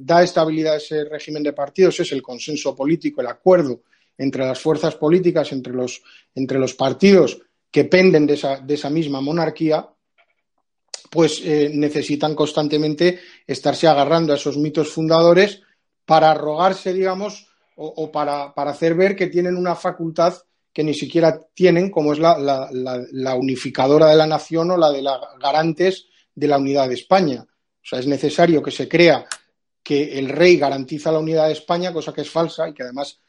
[0.00, 3.82] da estabilidad a ese régimen de partidos es el consenso político, el acuerdo
[4.18, 6.02] entre las fuerzas políticas, entre los,
[6.34, 7.40] entre los partidos
[7.70, 9.88] que penden de esa, de esa misma monarquía,
[11.10, 15.62] pues eh, necesitan constantemente estarse agarrando a esos mitos fundadores
[16.04, 17.46] para arrogarse, digamos,
[17.80, 20.34] o, para, hacer ver que tienen una facultad
[20.72, 22.36] que ni siquiera tienen, como es la,
[22.72, 27.46] la, unificadora de la nación o la de las garantes de la unidad de España.
[27.46, 29.24] O sea, es necesario que se crea
[29.80, 33.20] que el rey garantiza la unidad de España, cosa que es falsa y que además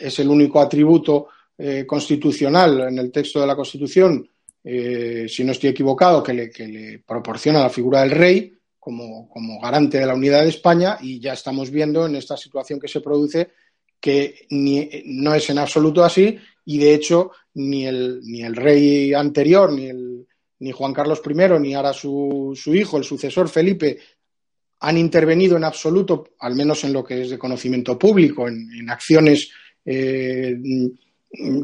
[0.00, 4.28] es el único atributo eh, constitucional en el texto de la Constitución
[4.64, 9.28] eh, si no estoy equivocado, que le, proporciona la figura del rey como,
[9.60, 13.00] garante de la unidad de España y ya estamos viendo en esta situación que se
[13.00, 13.50] produce
[14.00, 19.72] que no es en absoluto así y de hecho ni el, ni el rey anterior,
[19.72, 20.26] ni, el,
[20.58, 23.98] ni Juan Carlos I, ni ahora su, su hijo, el sucesor Felipe,
[24.82, 29.48] han intervenido en absoluto, al menos en lo que es de conocimiento público, en, acciones
[29.84, 30.56] eh,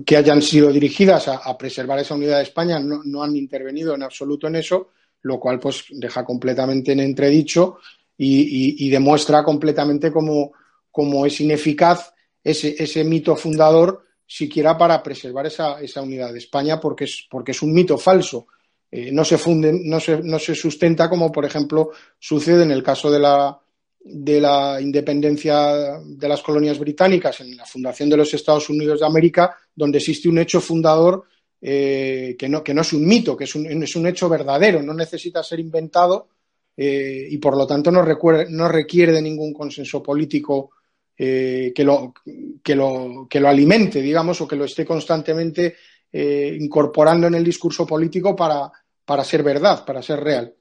[0.07, 4.47] que hayan sido dirigidas a, preservar esa unidad de España no, han intervenido en absoluto
[4.47, 4.93] en eso,
[5.23, 7.79] lo cual pues deja completamente en entredicho
[8.17, 12.13] y, demuestra completamente cómo, es ineficaz
[12.45, 17.73] ese, mito fundador siquiera para preservar esa, unidad de España porque es, porque es un
[17.73, 18.47] mito falso.
[18.91, 22.83] Eh, no, se funde, no, se, no se sustenta como, por ejemplo, sucede en el
[22.83, 23.61] caso de la,
[24.01, 29.07] de la independencia de las colonias británicas en la fundación de los Estados Unidos de
[29.07, 31.25] América, donde existe un hecho fundador
[31.61, 34.83] eh, que, no, que, no, es un mito, que es un, es un hecho verdadero,
[34.83, 36.29] no necesita ser inventado
[36.75, 40.71] eh, y por lo tanto no, no, requiere de ningún consenso político
[41.15, 42.15] que, lo,
[42.63, 45.75] que, lo, que, lo, alimente, digamos, o que lo esté constantemente
[46.13, 48.71] incorporando en el discurso político para,
[49.05, 50.55] para ser verdad, para ser real.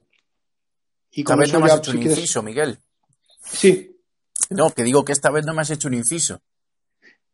[1.12, 2.80] Y con eso no hecho un inciso, Miguel.
[3.44, 3.98] Sí.
[4.50, 6.42] No, que digo que esta vez no me has hecho un inciso.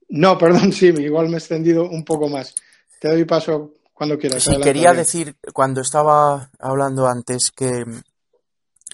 [0.09, 2.55] No, perdón, sí, igual me he extendido un poco más.
[2.99, 4.43] Te doy paso cuando quieras.
[4.43, 7.83] Sí, quería decir, cuando estaba hablando antes, que,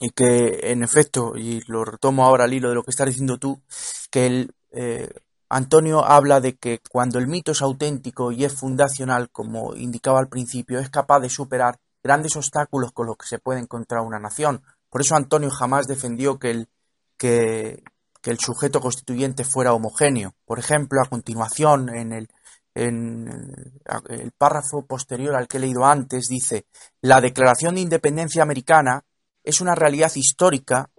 [0.01, 3.38] y que en efecto, y lo retomo ahora al hilo de lo que estás diciendo
[3.38, 3.61] tú,
[4.09, 5.09] que el, eh,
[5.50, 10.30] Antonio habla de que cuando el mito es auténtico y es fundacional, como indicaba al
[10.30, 14.62] principio, es capaz de superar grandes obstáculos con los que se puede encontrar una nación.
[14.89, 16.70] Por eso Antonio jamás defendió que el,
[17.18, 17.84] que,
[18.24, 20.36] el sujeto constituyente fuera homogéneo.
[20.45, 22.30] Por ejemplo, a continuación, en el,
[22.76, 23.74] en
[24.08, 26.68] el párrafo posterior al que he leído antes, dice,
[27.02, 29.04] la Declaración de Independencia Americana
[29.43, 30.91] es una realidad histórica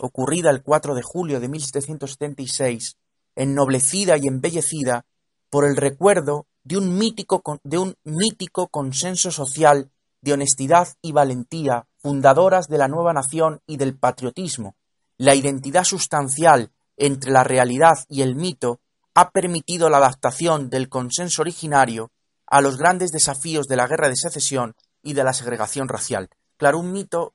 [0.00, 2.98] ocurrida el 4 de julio de 1776,
[3.36, 5.04] ennoblecida y embellecida
[5.50, 11.86] por el recuerdo de un mítico, de un mítico consenso social de honestidad y valentía
[11.98, 14.74] fundadoras de la nueva nación y del patriotismo,
[15.16, 18.80] la identidad sustancial entre la realidad y el mito
[19.14, 22.10] ha permitido la adaptación del consenso originario
[22.46, 26.28] a los grandes desafíos de la guerra de secesión y de la segregación racial.
[26.56, 27.34] Claro, un mito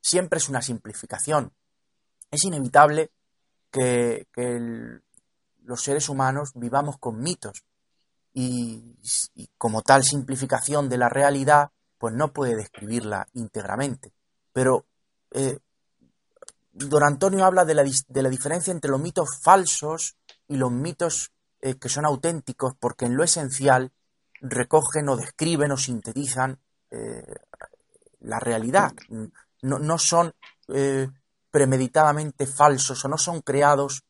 [0.00, 1.52] siempre es una simplificación.
[2.30, 3.10] Es inevitable
[3.70, 4.26] que,
[5.68, 7.64] los seres humanos vivamos con mitos
[8.32, 8.96] y,
[9.58, 14.12] como tal simplificación de la realidad, pues no puede describirla íntegramente.
[14.52, 14.86] Pero
[15.32, 15.58] eh,
[16.72, 20.16] Don Antonio habla de la, de la, diferencia entre los mitos falsos
[20.46, 23.92] y los mitos eh, que son auténticos, porque en lo esencial
[24.40, 26.60] recogen o describen o sintetizan
[26.90, 27.34] eh,
[28.20, 28.92] la realidad.
[29.62, 30.32] No, son
[30.68, 31.08] eh,
[31.50, 34.04] premeditadamente falsos o no son creados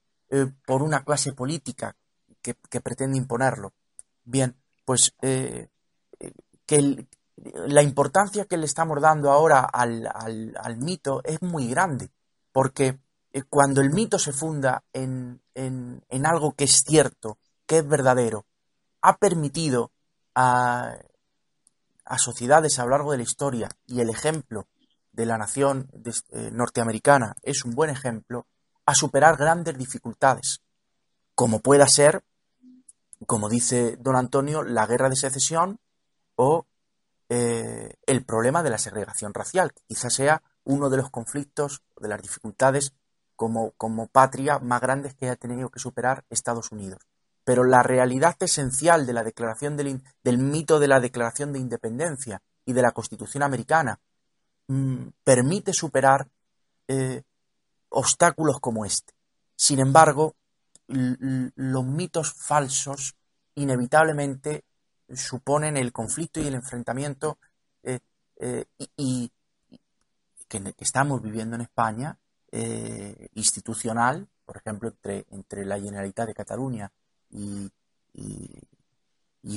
[0.66, 1.96] por una clase política
[2.42, 3.72] que, pretende imponerlo.
[4.24, 7.06] Bien, pues que
[7.66, 12.10] la importancia que le estamos dando ahora al, al mito es muy grande
[12.52, 12.98] porque
[13.32, 15.40] eh, cuando el mito se funda en,
[16.24, 18.46] algo que es cierto, que es verdadero,
[19.02, 19.92] ha permitido
[20.34, 20.96] a,
[22.16, 24.66] sociedades a lo largo de la historia, y el ejemplo
[25.12, 25.90] de la nación
[26.30, 28.46] eh, norteamericana es un buen ejemplo,
[28.88, 30.62] a superar grandes dificultades,
[31.34, 32.24] como pueda ser,
[33.26, 35.78] como dice don Antonio, la guerra de secesión
[36.36, 36.64] o
[37.28, 42.08] eh, el problema de la segregación racial, que quizás sea uno de los conflictos, de
[42.08, 42.94] las dificultades
[43.36, 47.02] como, como patria más grandes que ha tenido que superar Estados Unidos.
[47.44, 52.40] Pero la realidad esencial de la declaración del, del mito de la declaración de independencia
[52.64, 54.00] y de la Constitución americana
[54.68, 56.26] mm, permite superar
[56.88, 57.24] eh,
[57.90, 59.14] obstáculos como este.
[59.56, 60.34] Sin embargo,
[60.86, 63.14] los mitos falsos
[63.54, 64.64] inevitablemente
[65.14, 67.38] suponen el conflicto y el enfrentamiento
[67.82, 68.00] eh,
[68.36, 68.64] eh,
[68.96, 69.30] y,
[70.48, 72.18] que, estamos viviendo en España,
[73.34, 74.90] institucional, por ejemplo,
[75.30, 76.90] entre, la Generalitat de Cataluña
[77.30, 77.70] y,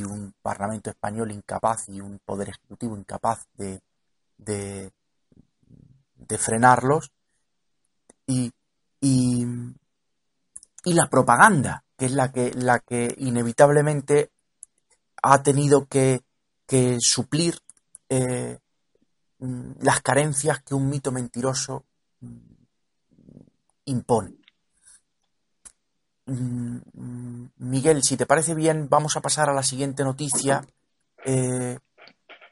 [0.03, 3.82] un Parlamento español incapaz y un Poder Ejecutivo incapaz de,
[6.38, 7.11] frenarlos,
[8.99, 9.36] y,
[10.86, 12.32] la propaganda, que es la
[12.79, 14.32] que, inevitablemente
[15.23, 16.23] ha tenido que,
[16.99, 17.59] suplir
[18.09, 18.57] eh,
[19.39, 21.86] las carencias que un mito mentiroso
[23.86, 24.38] impone.
[26.27, 30.65] Mm, Miguel, si te parece bien, vamos a pasar a la siguiente noticia.
[31.25, 31.77] Eh,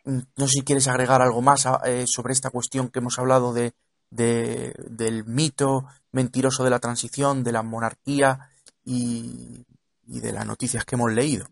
[0.05, 3.73] no sé si quieres agregar algo más eh, sobre esta cuestión que hemos hablado de,
[4.09, 8.49] del mito mentiroso de la transición, de la monarquía
[8.83, 9.63] y,
[10.03, 11.47] de las noticias que hemos leído.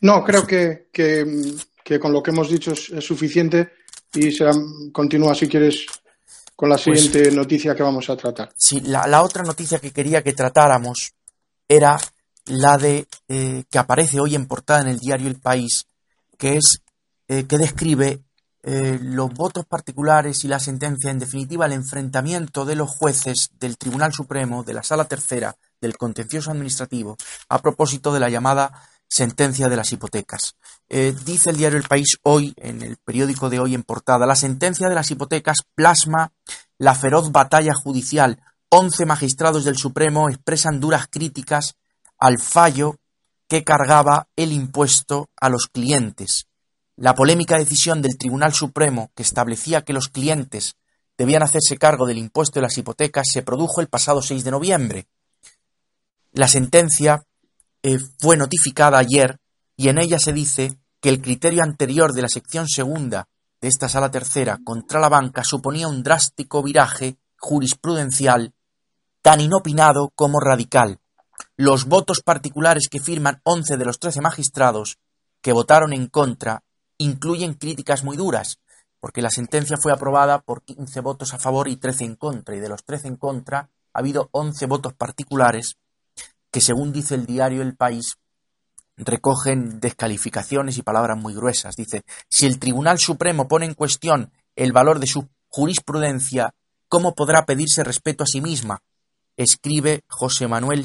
[0.00, 0.88] No, creo que,
[2.00, 3.72] con lo que hemos dicho es, suficiente
[4.14, 4.52] y será,
[4.92, 5.86] continúa si quieres
[6.54, 8.52] con la pues siguiente noticia que vamos a tratar.
[8.56, 11.14] Sí, la, otra noticia que quería que tratáramos
[11.66, 11.98] era
[12.46, 15.86] la de eh, que aparece hoy en portada en el diario El País,
[16.36, 16.82] que es
[17.28, 18.20] eh, que describe
[18.62, 23.78] eh, los votos particulares y la sentencia, en definitiva, el enfrentamiento de los jueces del
[23.78, 27.16] Tribunal Supremo, de la Sala Tercera, del Contencioso Administrativo,
[27.48, 28.72] a propósito de la llamada
[29.08, 30.54] sentencia de las hipotecas.
[30.88, 34.88] dice el diario El País hoy, en el periódico de hoy en portada, la sentencia
[34.88, 36.32] de las hipotecas plasma
[36.80, 38.42] la feroz batalla judicial.
[38.70, 41.76] Once magistrados del Supremo expresan duras críticas
[42.18, 42.96] al fallo
[43.48, 46.46] que cargaba el impuesto a los clientes.
[47.00, 50.76] La polémica decisión del Tribunal Supremo que establecía que los clientes
[51.16, 55.06] debían hacerse cargo del impuesto de las hipotecas se produjo el pasado 6 de noviembre.
[56.32, 57.24] La sentencia
[57.82, 59.38] eh, fue notificada ayer
[59.78, 63.28] y en ella se dice que el criterio anterior de la sección segunda
[63.62, 68.52] de esta sala tercera contra la banca suponía un drástico viraje jurisprudencial
[69.22, 71.00] tan inopinado como radical.
[71.56, 74.98] Los votos particulares que firman once de los trece magistrados
[75.40, 76.62] que votaron en contra
[77.00, 78.58] incluyen críticas muy duras,
[79.00, 82.60] porque la sentencia fue aprobada por quince votos a favor y trece en contra, y
[82.60, 85.78] de los trece en contra ha habido once votos particulares
[86.50, 88.18] que, según dice el diario El País,
[88.98, 91.74] recogen descalificaciones y palabras muy gruesas.
[91.74, 96.54] Dice, si el Tribunal Supremo pone en cuestión el valor de su jurisprudencia,
[96.86, 98.82] ¿cómo podrá pedirse respeto a sí misma?
[99.38, 100.82] Escribe José Manuel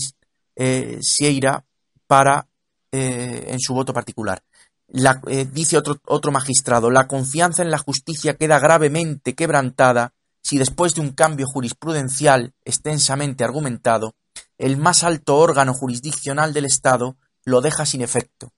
[0.56, 1.66] eh, Sieira
[2.08, 2.48] para,
[2.94, 4.45] eh, en su voto particular.
[4.88, 10.94] Eh, dice otro, otro magistrado, la confianza en la justicia queda gravemente quebrantada si después
[10.94, 14.14] de un cambio jurisprudencial extensamente argumentado,
[14.60, 18.52] el más alto órgano jurisdiccional del Estado lo deja sin efecto.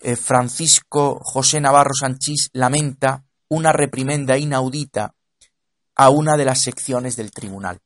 [0.00, 5.14] Eh, Francisco José Navarro Sanchís lamenta una reprimenda inaudita
[5.94, 7.80] a una de las secciones del tribunal.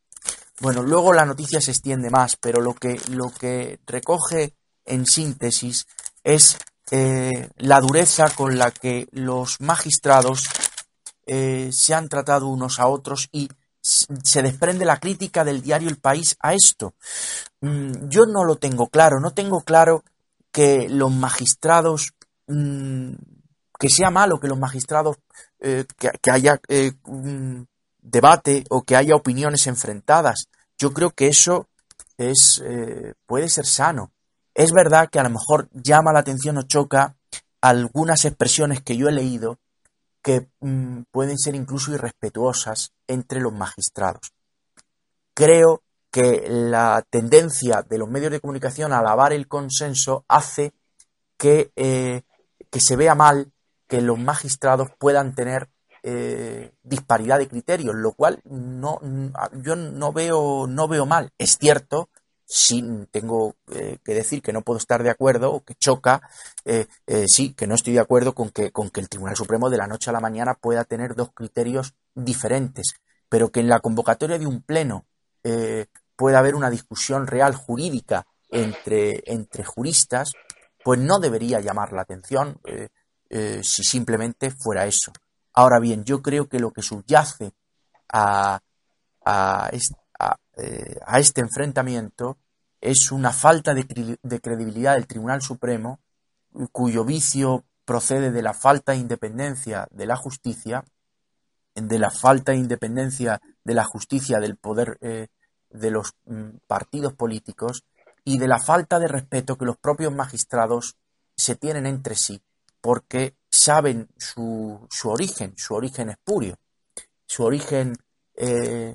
[0.60, 5.86] Bueno, luego la noticia se extiende más, pero lo que, lo que recoge en síntesis
[6.22, 6.58] es
[6.92, 10.42] eh, la dureza con la que los magistrados
[11.24, 13.48] eh, se han tratado unos a otros y
[13.80, 16.94] se desprende la crítica del diario El País a esto.
[17.60, 20.02] Mm, yo no lo tengo claro, no tengo claro
[20.50, 22.12] que los magistrados,
[22.48, 23.12] mm,
[23.78, 25.18] que sea malo que los magistrados,
[25.60, 26.60] eh, que, haya
[28.02, 30.48] debate o que haya opiniones enfrentadas.
[30.76, 31.68] Yo creo que eso
[32.18, 32.62] es,
[33.26, 34.10] puede ser sano.
[34.54, 37.16] Es verdad que a lo mejor llama la atención o choca
[37.60, 39.58] algunas expresiones que yo he leído
[40.22, 44.32] que mm, pueden ser incluso irrespetuosas entre los magistrados.
[45.34, 50.72] Creo que la tendencia de los medios de comunicación a alabar el consenso hace
[51.36, 52.22] que, eh,
[52.72, 53.52] se vea mal
[53.86, 55.68] que los magistrados puedan tener
[56.02, 59.00] eh, disparidad de criterios, lo cual no,
[59.62, 61.30] yo no veo, no veo mal.
[61.38, 62.08] Es cierto,
[62.52, 66.20] sí tengo eh, que decir que no puedo estar de acuerdo o que choca,
[67.26, 69.86] sí, que no estoy de acuerdo con que, con que el Tribunal Supremo de la
[69.86, 72.94] noche a la mañana pueda tener dos criterios diferentes,
[73.28, 75.06] pero que en la convocatoria de un pleno
[76.16, 80.32] puede haber una discusión real jurídica entre, entre juristas,
[80.84, 82.88] pues no debería llamar la atención eh,
[83.28, 85.12] eh, si simplemente fuera eso.
[85.52, 87.52] Ahora bien, yo creo que lo que subyace
[88.12, 88.60] a,
[89.24, 89.70] a,
[90.56, 92.38] eh, este enfrentamiento
[92.80, 93.86] es una falta de,
[94.40, 96.00] credibilidad del Tribunal Supremo,
[96.72, 100.84] cuyo vicio procede de la falta de independencia de la justicia
[101.74, 105.28] de la falta de independencia de la justicia, del poder eh,
[105.70, 107.84] de los mm, partidos políticos
[108.24, 110.96] y de la falta de respeto que los propios magistrados
[111.36, 112.42] se tienen entre sí,
[112.80, 116.56] porque saben su, su origen, su origen espurio,
[117.26, 117.96] su origen
[118.34, 118.94] eh,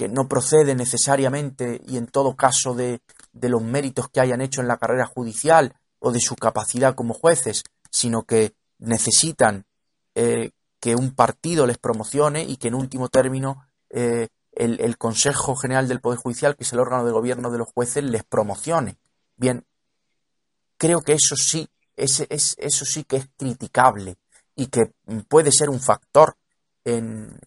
[0.00, 3.02] que no procede necesariamente y en todo caso de,
[3.34, 7.64] los méritos que hayan hecho en la carrera judicial o de su capacidad como jueces,
[7.90, 9.66] sino que necesitan
[10.14, 15.86] eh, que un partido les promocione y que en último término eh, el, Consejo General
[15.86, 18.96] del Poder Judicial, que es el órgano de gobierno de los jueces, les promocione.
[19.36, 19.66] Bien,
[20.78, 24.16] creo que eso sí, ese, es, eso sí que es criticable
[24.56, 24.94] y que
[25.28, 26.38] puede ser un factor
[26.86, 27.38] en,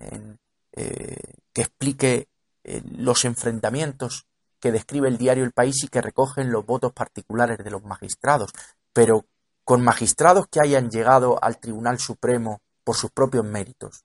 [0.74, 1.18] eh,
[1.52, 2.28] que explique
[2.64, 4.26] los enfrentamientos
[4.60, 8.52] que describe el diario El País y que recogen los votos particulares de los magistrados.
[8.94, 9.26] Pero
[9.64, 14.04] con magistrados que hayan llegado al Tribunal Supremo por sus propios méritos,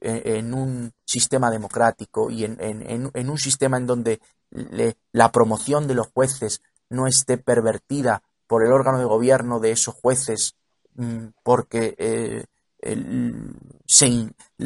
[0.00, 4.20] en, un sistema democrático y en, un sistema en donde
[5.12, 9.94] la promoción de los jueces no esté pervertida por el órgano de gobierno de esos
[9.94, 10.54] jueces
[10.94, 12.44] mm, porque eh,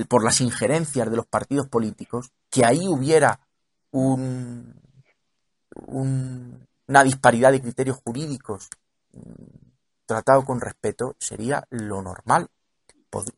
[0.09, 3.40] por las injerencias de los partidos políticos, que ahí hubiera
[3.92, 4.74] un,
[5.86, 8.68] una disparidad de criterios jurídicos
[10.07, 12.48] tratado con respeto sería lo normal.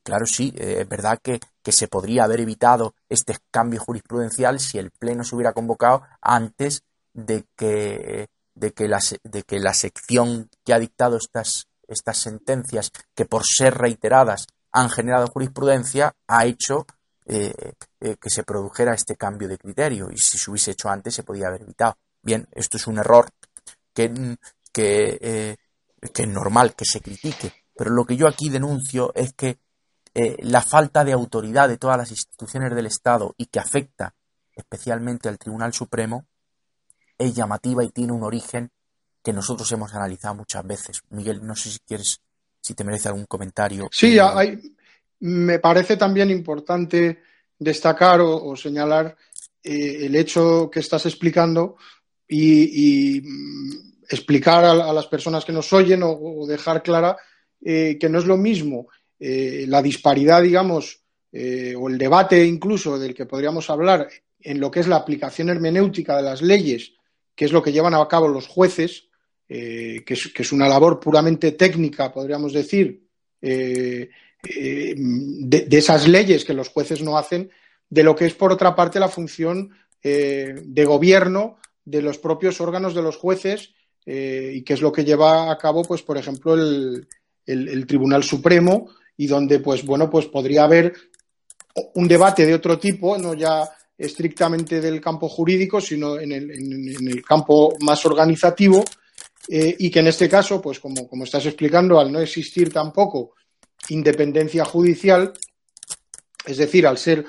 [0.02, 1.38] claro, sí, eh, es verdad que,
[1.70, 6.82] se podría haber evitado este cambio jurisprudencial si el Pleno se hubiera convocado antes
[7.12, 12.90] de que, de que, la, de que la sección que ha dictado estas, estas sentencias,
[13.14, 16.86] que por ser reiteradas han generado jurisprudencia, ha hecho
[17.26, 17.52] eh,
[18.00, 20.10] eh, que se produjera este cambio de criterio.
[20.10, 21.96] Y si se hubiese hecho antes, se podía haber evitado.
[22.22, 23.28] Bien, esto es un error
[23.92, 24.36] que,
[24.72, 25.58] que
[26.10, 29.58] que es normal que se critique, pero lo que yo aquí denuncio es que
[30.14, 34.14] eh, la falta de autoridad de todas las instituciones del Estado y que afecta
[34.54, 36.26] especialmente al Tribunal Supremo
[37.16, 38.70] es llamativa y tiene un origen
[39.22, 41.02] que nosotros hemos analizado muchas veces.
[41.10, 42.20] Miguel, no sé si quieres,
[42.60, 43.88] si te merece algún comentario.
[43.92, 44.76] Sí, hay,
[45.22, 47.20] me parece también importante
[47.58, 49.16] destacar o, señalar
[49.62, 51.76] eh, el hecho que estás explicando
[52.28, 53.22] y, y
[54.12, 57.16] explicar a, las personas que nos oyen o, dejar clara
[57.64, 61.00] eh, que no es lo mismo eh, la disparidad, digamos,
[61.32, 64.08] eh, o el debate incluso del que podríamos hablar
[64.40, 66.92] en lo que es la aplicación hermenéutica de las leyes,
[67.34, 69.08] que es lo que llevan a cabo los jueces,
[69.48, 73.06] que es, una labor puramente técnica, podríamos decir,
[74.42, 77.50] de, esas leyes que los jueces no hacen,
[77.88, 79.70] de lo que es, por otra parte, la función
[80.02, 83.74] de gobierno de los propios órganos de los jueces
[84.04, 87.06] eh, y que es lo que lleva a cabo, pues, por ejemplo, el,
[87.86, 90.92] Tribunal Supremo y donde, pues, bueno, pues podría haber
[91.94, 97.74] un debate de otro tipo, no ya estrictamente del campo jurídico, sino en el, campo
[97.80, 98.84] más organizativo,
[99.48, 103.34] eh, y que en este caso, pues como, como, estás explicando, al no existir tampoco
[103.92, 105.32] independencia judicial,
[106.44, 107.24] es decir, al ser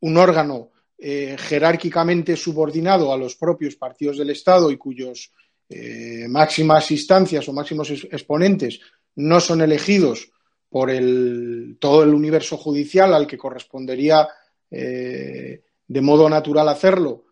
[0.00, 5.32] un órgano eh, jerárquicamente subordinado a los propios partidos del Estado y cuyos
[5.68, 8.80] eh, máximas instancias o máximos exponentes
[9.16, 10.30] no son elegidos
[10.68, 14.28] por el, todo el universo judicial al que correspondería
[14.70, 17.24] eh, de modo natural hacerlo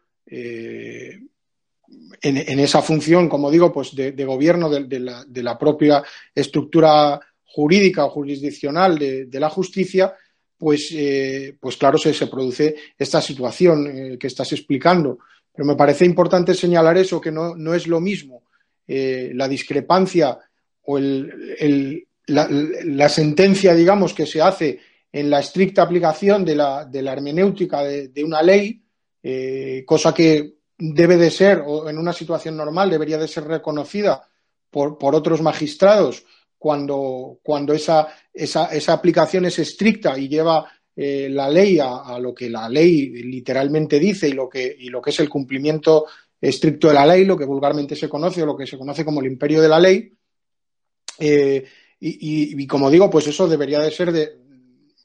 [2.23, 6.05] en, esa función, como digo, pues de, gobierno de, la, propia
[6.35, 7.21] estructura
[7.53, 10.15] jurídica o jurisdiccional de, la justicia,
[10.57, 10.95] pues,
[11.59, 15.19] pues claro, se, se, produce esta situación que estás explicando.
[15.53, 18.45] Pero me parece importante señalar eso, que no, es lo mismo
[18.87, 20.39] eh, la discrepancia
[20.83, 24.79] o la, sentencia, digamos, que se hace
[25.13, 28.83] en la estricta aplicación de la, hermenéutica de, una ley,
[29.23, 34.23] eh, cosa que debe de ser, o en una situación normal, debería de ser reconocida
[34.71, 36.25] por, otros magistrados
[36.61, 42.51] cuando, cuando esa, esa, aplicación es estricta y lleva eh, la ley a, lo que
[42.51, 46.05] la ley literalmente dice y lo que, y lo que es el cumplimiento
[46.39, 49.23] estricto de la ley, lo que vulgarmente se conoce o lo que se conoce como
[49.23, 50.13] el imperio de la ley.
[51.19, 51.65] Eh,
[51.99, 54.37] y, como digo, pues eso debería de ser de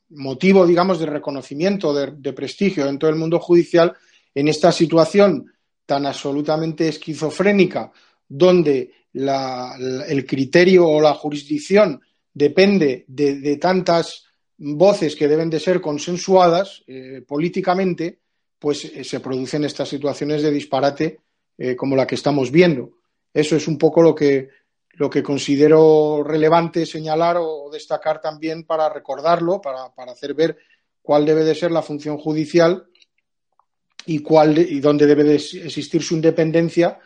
[0.09, 3.93] motivo, digamos, de reconocimiento, de, prestigio en todo el mundo judicial
[4.33, 5.53] en esta situación
[5.85, 7.93] tan absolutamente esquizofrénica,
[8.27, 12.01] donde el criterio o la jurisdicción
[12.33, 14.25] depende de tantas
[14.57, 18.19] voces que deben de ser consensuadas eh, políticamente,
[18.57, 21.19] pues eh, se producen estas situaciones de disparate
[21.57, 22.91] eh, como la que estamos viendo.
[23.33, 24.49] Eso es un poco lo que,
[24.93, 30.57] lo que considero relevante señalar o destacar también para recordarlo, para, hacer ver
[31.01, 32.87] cuál debe de ser la función judicial
[34.05, 36.99] y cuál y dónde debe de existir su independencia,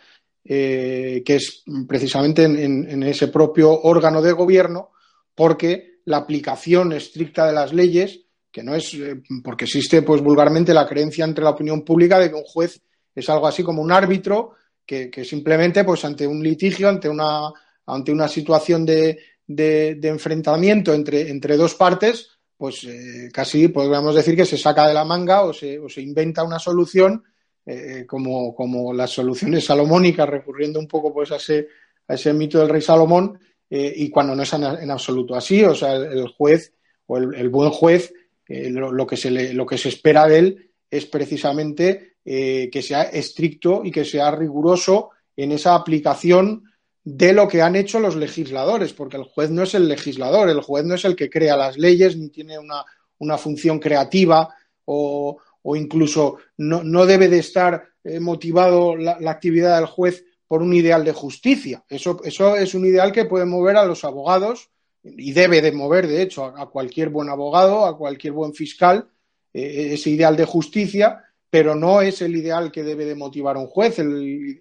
[0.43, 4.91] eh, que es precisamente en, ese propio órgano de gobierno,
[5.35, 8.21] porque la aplicación estricta de las leyes,
[8.51, 12.29] que no es eh, porque existe pues vulgarmente la creencia entre la opinión pública de
[12.29, 12.81] que un juez
[13.13, 14.53] es algo así como un árbitro
[14.85, 17.51] que, simplemente pues ante un litigio, ante una
[17.85, 24.35] ante una situación de, de, enfrentamiento entre, entre dos partes, pues eh, casi podríamos decir
[24.35, 27.23] que se saca de la manga o se, o se inventa una solución
[27.65, 31.67] eh, como, como, las soluciones salomónicas, recurriendo un poco pues a ese,
[32.07, 33.39] a ese mito del rey Salomón,
[33.69, 36.73] eh, y cuando no es en, absoluto así, o sea, el, juez
[37.05, 38.13] o el, buen juez,
[38.47, 43.91] lo, que se lo que se espera de él es precisamente que sea estricto y
[43.91, 46.63] que sea riguroso en esa aplicación
[47.03, 50.61] de lo que han hecho los legisladores, porque el juez no es el legislador, el
[50.61, 54.53] juez no es el que crea las leyes ni tiene una, función creativa
[54.85, 61.03] o, incluso no, debe de estar eh, motivado la, actividad del juez por un ideal
[61.05, 61.83] de justicia.
[61.89, 64.69] Eso, eso, es un ideal que puede mover a los abogados
[65.03, 69.09] y debe de mover, de hecho, a, cualquier buen abogado, a cualquier buen fiscal,
[69.53, 73.59] eh, ese ideal de justicia, pero no es el ideal que debe de motivar a
[73.59, 73.99] un juez.
[73.99, 74.59] El,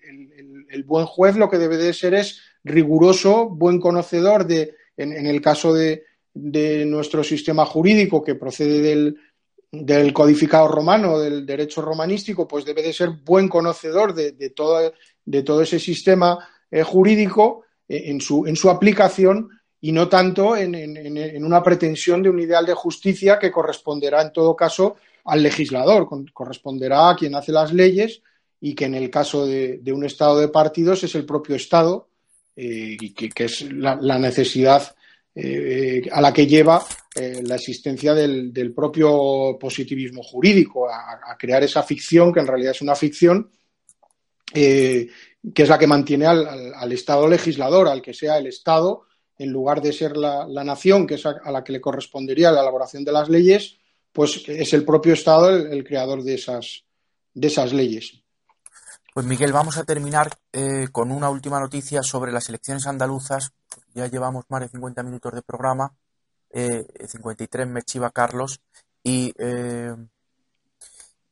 [0.71, 5.41] el, buen juez lo que debe de ser es riguroso, buen conocedor de, en, el
[5.41, 9.17] caso de, nuestro sistema jurídico que procede del,
[10.13, 14.93] codificado romano, del derecho romanístico, pues debe de ser buen conocedor de, todo,
[15.25, 16.39] de todo, ese sistema
[16.71, 19.51] eh, jurídico eh, en, su, en, su, aplicación
[19.81, 24.33] y no tanto en, en, una pretensión de un ideal de justicia que corresponderá en
[24.33, 28.23] todo caso al legislador, corresponderá a quien hace las leyes
[28.61, 32.09] y que en el caso de, un Estado de partidos es el propio Estado
[32.57, 34.95] eh, y que, es la, necesidad
[35.41, 36.85] eh, a la que lleva
[37.15, 42.83] eh, la existencia del, propio positivismo jurídico, a, crear esa ficción que en realidad es
[42.83, 43.51] una ficción
[45.55, 49.05] que es la que mantiene al, Estado legislador, al que sea el Estado,
[49.39, 53.05] en lugar de ser la, nación, que es a, la que le correspondería la elaboración
[53.05, 53.77] de las leyes,
[54.13, 56.85] pues es el propio Estado el, creador de esas,
[57.35, 58.21] de esas leyes.
[59.15, 63.53] Pues Miguel, vamos a terminar eh, con una última noticia sobre las elecciones andaluzas.
[63.99, 65.93] Ya llevamos más de 50 minutos de programa,
[66.53, 68.61] 53 eh, me chiva Carlos,
[69.03, 69.93] y, eh,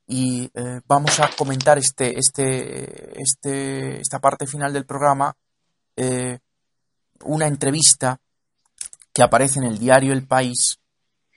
[0.08, 0.50] y
[0.88, 5.36] vamos a comentar este, este, este, esta parte final del programa,
[7.24, 8.18] una entrevista
[9.12, 10.80] que aparece en el diario El País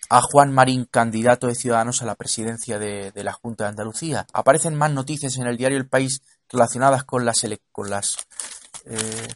[0.09, 4.25] a Juan Marín, candidato de Ciudadanos a la presidencia de, la Junta de Andalucía.
[4.33, 8.17] Aparecen más noticias en el diario El País relacionadas con las, con las
[8.85, 9.27] eh,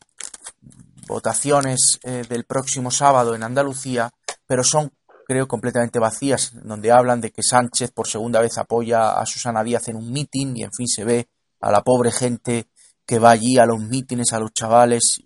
[1.08, 4.12] votaciones eh, del próximo sábado en Andalucía,
[4.45, 4.91] pero son,
[5.28, 9.88] creo, completamente vacías, donde hablan de que Sánchez por segunda vez apoya a Susana Díaz
[9.88, 11.28] en un mitin y, en fin, se ve
[11.62, 12.68] a la pobre gente
[13.06, 15.24] que va allí a los mítines, a los chavales,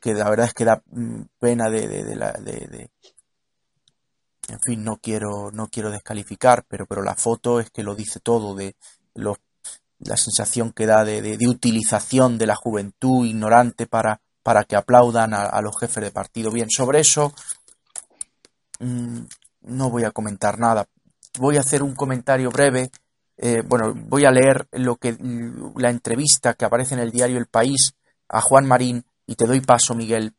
[0.00, 2.90] que la verdad es que da mm, pena de, de, de,
[4.48, 8.20] en fin, no quiero, no quiero descalificar, pero, pero la foto es que lo dice
[8.20, 8.76] todo de
[9.14, 9.38] los
[10.00, 15.60] la sensación que da de, utilización de la juventud ignorante para, para que aplaudan a,
[15.60, 16.50] los jefes de partido.
[16.50, 17.34] Bien, sobre eso
[18.80, 19.20] mm,
[19.64, 20.88] no voy a comentar nada.
[21.38, 22.90] Voy a hacer un comentario breve.
[23.36, 25.18] Eh, bueno, voy a leer lo que
[25.76, 27.92] la entrevista que aparece en el diario El País
[28.26, 30.32] a Juan Marín y te doy paso, Miguel,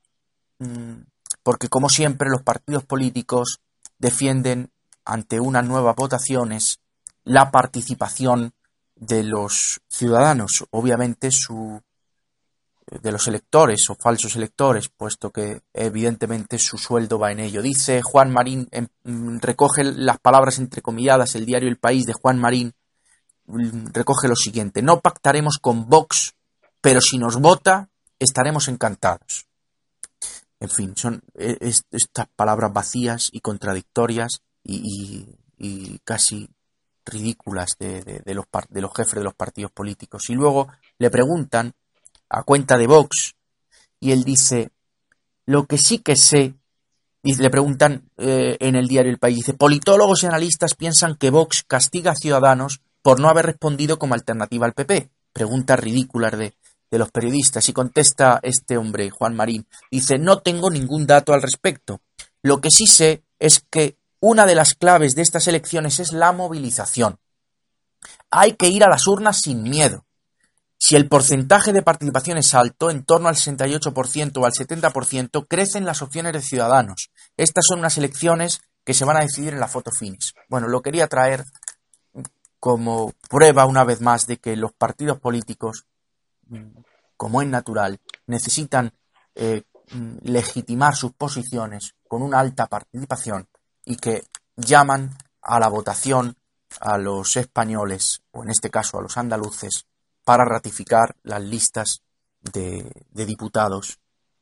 [0.58, 1.04] mm,
[1.44, 3.60] porque como siempre los partidos políticos
[4.00, 4.72] defienden
[5.06, 6.80] ante unas nuevas votaciones
[7.26, 8.54] la participación
[8.96, 11.84] de los ciudadanos, obviamente su
[13.02, 17.62] de los electores o falsos electores, puesto que evidentemente su sueldo va en ello.
[17.62, 18.88] Dice Juan Marín, em,
[19.40, 22.74] recoge las palabras entrecomilladas, el diario El País de Juan Marín,
[23.46, 26.34] mm, recoge lo siguiente, no pactaremos con Vox,
[26.82, 29.46] pero si nos vota, estaremos encantados.
[30.60, 35.26] En fin, son e, estas palabras vacías y contradictorias y,
[36.04, 36.50] casi
[37.06, 40.30] ridículas de, los, de los jefes de los partidos políticos.
[40.30, 40.68] Y luego
[40.98, 41.74] le preguntan
[42.30, 43.36] a cuenta de Vox
[44.00, 44.70] y él dice,
[45.46, 46.54] lo que sí que sé,
[47.22, 51.32] y le preguntan eh, en el diario El País, dice, politólogos y analistas piensan que
[51.32, 55.10] Vox castiga a ciudadanos por no haber respondido como alternativa al PP.
[55.34, 56.54] Pregunta ridícula de,
[56.90, 61.42] de los periodistas y contesta este hombre, Juan Marín, dice, no tengo ningún dato al
[61.42, 62.02] respecto.
[62.42, 66.32] Lo que sí sé es que una de las claves de estas elecciones es la
[66.32, 67.20] movilización.
[68.32, 70.06] Hay que ir a las urnas sin miedo.
[70.82, 75.86] Si el porcentaje de participación es alto, en torno al 68% o al 70%, crecen
[75.86, 77.12] las opciones de ciudadanos.
[77.36, 80.34] Estas son unas elecciones que se van a decidir en la foto finish.
[80.48, 81.44] Bueno, lo quería traer
[82.62, 85.86] como prueba una vez más de que los partidos políticos,
[87.18, 88.94] como es natural, necesitan
[89.36, 89.64] eh,
[90.24, 93.50] legitimar sus posiciones con una alta participación
[93.84, 94.24] y que
[94.56, 96.38] llaman a la votación
[96.80, 99.86] a los españoles, o en este caso a los andaluces,
[100.30, 102.04] para ratificar las listas
[102.54, 103.98] de, diputados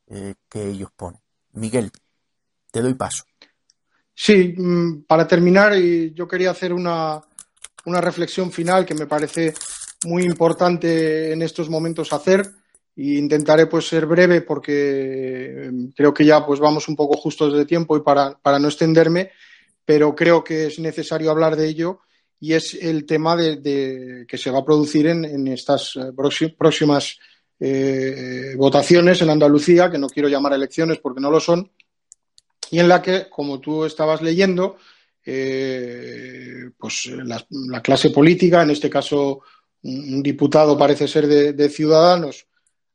[0.08, 1.18] eh, que ellos ponen.
[1.52, 1.90] Miguel,
[2.70, 3.24] te doy paso.
[4.12, 5.74] Sí, mm, para terminar,
[6.12, 7.22] yo quería hacer una,
[7.86, 9.54] reflexión final que me parece
[10.04, 12.46] muy importante en estos momentos hacer
[12.94, 17.54] e intentaré pues ser breve porque em, creo que ya pues vamos un poco justos
[17.54, 19.30] de tiempo y para, para no extenderme,
[19.86, 22.00] pero creo que es necesario hablar de ello
[22.40, 26.12] y es el tema de, que se va a producir en, estas eh,
[26.56, 27.18] próximas
[27.58, 31.70] eh, votaciones en Andalucía, que no quiero llamar elecciones porque no lo son,
[32.70, 34.76] y en la que, como tú estabas leyendo,
[35.24, 39.40] eh, pues la, clase política, en este caso
[39.82, 42.46] un, diputado parece ser de, Ciudadanos,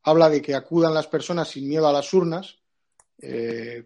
[0.03, 2.57] habla de que acudan las personas sin miedo a las urnas,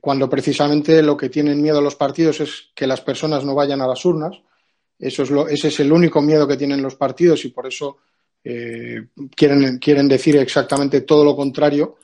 [0.01, 3.87] cuando precisamente lo que tienen miedo los partidos es que las personas no vayan a
[3.87, 4.41] las urnas.
[4.99, 7.97] Eso es lo, ese es el único miedo que tienen los partidos y por eso
[8.43, 11.97] eh, quieren, quieren decir exactamente todo lo contrario.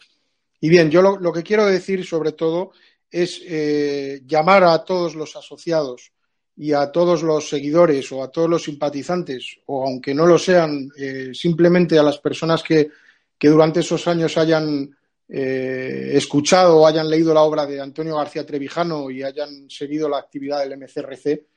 [0.59, 2.71] Y bien, yo lo, que quiero decir sobre todo
[3.09, 6.11] es eh, llamar a todos los asociados
[6.55, 10.89] y a todos los seguidores o a todos los simpatizantes, o aunque no lo sean,
[10.97, 12.89] eh, simplemente a las personas que,
[13.37, 19.09] que durante esos años hayan escuchado o hayan leído la obra de Antonio García Trevijano
[19.09, 21.47] y hayan seguido la actividad del MCRC,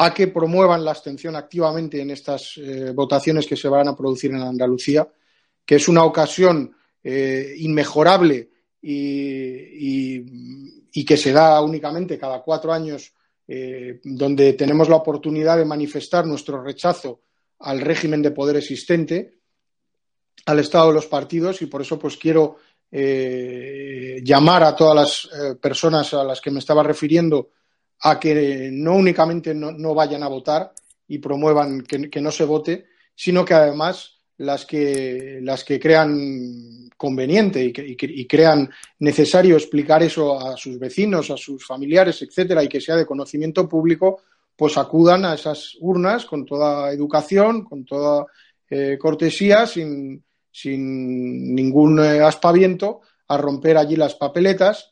[0.00, 4.30] a que promuevan la abstención activamente en estas eh, votaciones que se van a producir
[4.30, 5.08] en Andalucía,
[5.66, 6.72] que es una ocasión
[7.02, 8.48] eh, inmejorable
[8.80, 10.24] y,
[11.04, 13.12] que se da únicamente cada cuatro años,
[13.46, 17.22] eh, donde tenemos la oportunidad de manifestar nuestro rechazo
[17.60, 19.38] al régimen de poder existente,
[20.46, 22.56] al estado de los partidos, y por eso pues quiero
[22.90, 27.50] llamar a todas las personas a las que me estaba refiriendo
[28.00, 30.72] a que no únicamente no, vayan a votar
[31.08, 37.64] y promuevan que, no se vote, sino que además las que, las que crean conveniente
[37.64, 38.70] y, crean
[39.00, 43.68] necesario explicar eso a sus vecinos, a sus familiares, etcétera, y que sea de conocimiento
[43.68, 44.20] público,
[44.54, 48.26] pues acudan a esas urnas con toda educación, con toda
[48.68, 54.90] eh, cortesía, sin, sin ningún eh, aspaviento, a romper allí las papeletas.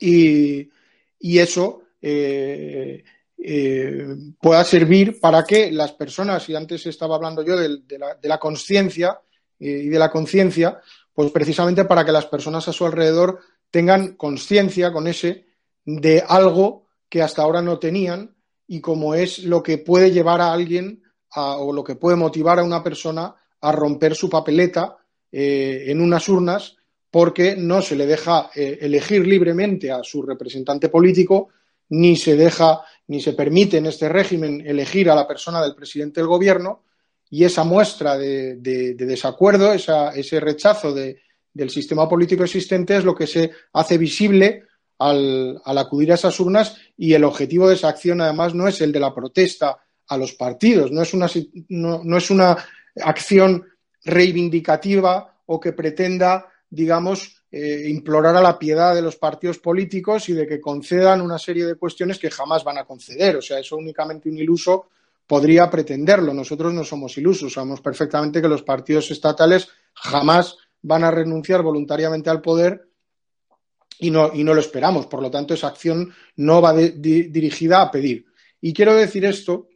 [0.00, 0.70] Y,
[1.18, 3.02] y eso eh,
[3.38, 7.80] eh, pueda servir para que las personas, y antes estaba hablando yo de,
[8.22, 9.20] la, conciencia
[9.58, 10.80] eh, y de la conciencia,
[11.12, 13.40] pues precisamente para que las personas a su alrededor
[13.70, 15.46] tengan conciencia con ese
[15.84, 18.34] de algo que hasta ahora no tenían
[18.66, 21.02] y como es lo que puede llevar a alguien
[21.34, 24.96] o lo que puede motivar a una persona a romper su papeleta
[25.30, 26.76] en unas urnas
[27.10, 31.50] porque no se le deja elegir libremente a su representante político,
[31.88, 36.20] ni se deja ni se permite en este régimen elegir a la persona del presidente
[36.20, 36.82] del gobierno
[37.30, 38.56] y esa muestra de,
[38.96, 44.64] desacuerdo, ese rechazo del sistema político existente es lo que se hace visible
[44.98, 48.92] al, acudir a esas urnas y el objetivo de esa acción además no es el
[48.92, 49.78] de la protesta
[50.08, 51.28] a los partidos, no es una,
[51.68, 52.56] no es una
[53.02, 53.64] acción
[54.04, 60.32] reivindicativa o que pretenda, digamos, eh, implorar a la piedad de los partidos políticos y
[60.32, 63.36] de que concedan una serie de cuestiones que jamás van a conceder.
[63.36, 64.88] O sea, eso únicamente un iluso
[65.26, 66.34] podría pretenderlo.
[66.34, 72.30] Nosotros no somos ilusos, sabemos perfectamente que los partidos estatales jamás van a renunciar voluntariamente
[72.30, 72.88] al poder
[73.98, 75.06] y no, y no lo esperamos.
[75.06, 78.26] Por lo tanto, esa acción no va dirigida a pedir.
[78.60, 79.68] Y quiero decir esto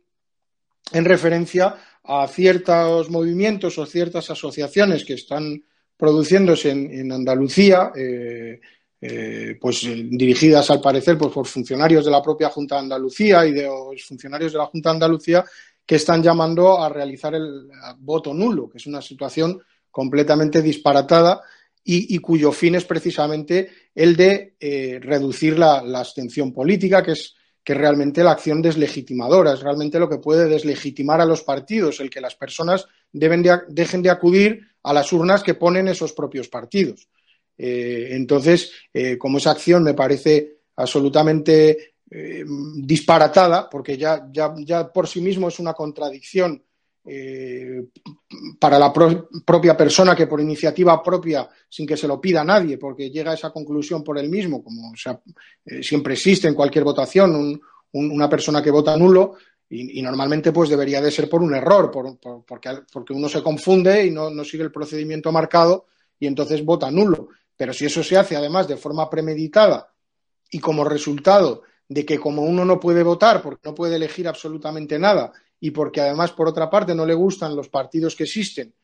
[0.93, 5.63] en referencia a ciertos movimientos o ciertas asociaciones que están
[6.01, 8.61] produciéndose en, Andalucía, eh,
[9.01, 13.53] eh, pues dirigidas al parecer pues, por funcionarios de la propia Junta de Andalucía y
[13.53, 15.45] de los funcionarios de la Junta de Andalucía
[15.87, 21.41] que están llamando a realizar el voto nulo, que es una situación completamente disparatada
[21.83, 27.35] y, cuyo fin es precisamente el de eh, reducir la, abstención política, que es
[27.65, 32.11] que realmente la acción deslegitimadora, es realmente lo que puede deslegitimar a los partidos, el
[32.11, 37.09] que las personas dejen de acudir a las urnas que ponen esos propios partidos.
[37.63, 42.45] Eh, entonces, eh, como esa acción me parece absolutamente eh,
[42.77, 46.63] disparatada, porque ya, ya, ya, por sí mismo es una contradicción
[48.61, 53.11] para la propia persona que por iniciativa propia, sin que se lo pida nadie, porque
[53.11, 54.93] llega a esa conclusión por él mismo, como
[55.81, 57.59] siempre existe en cualquier votación
[57.93, 59.35] una persona que vota nulo,
[59.73, 64.45] y, normalmente pues debería de ser por un error, porque, uno se confunde y no,
[64.45, 65.87] sigue el procedimiento marcado
[66.19, 67.29] y entonces vota nulo.
[67.57, 69.93] Pero si eso se hace además de forma premeditada
[70.51, 74.99] y como resultado de que como uno no puede votar porque no puede elegir absolutamente
[74.99, 78.75] nada y porque además por otra parte no le gustan los partidos que existen,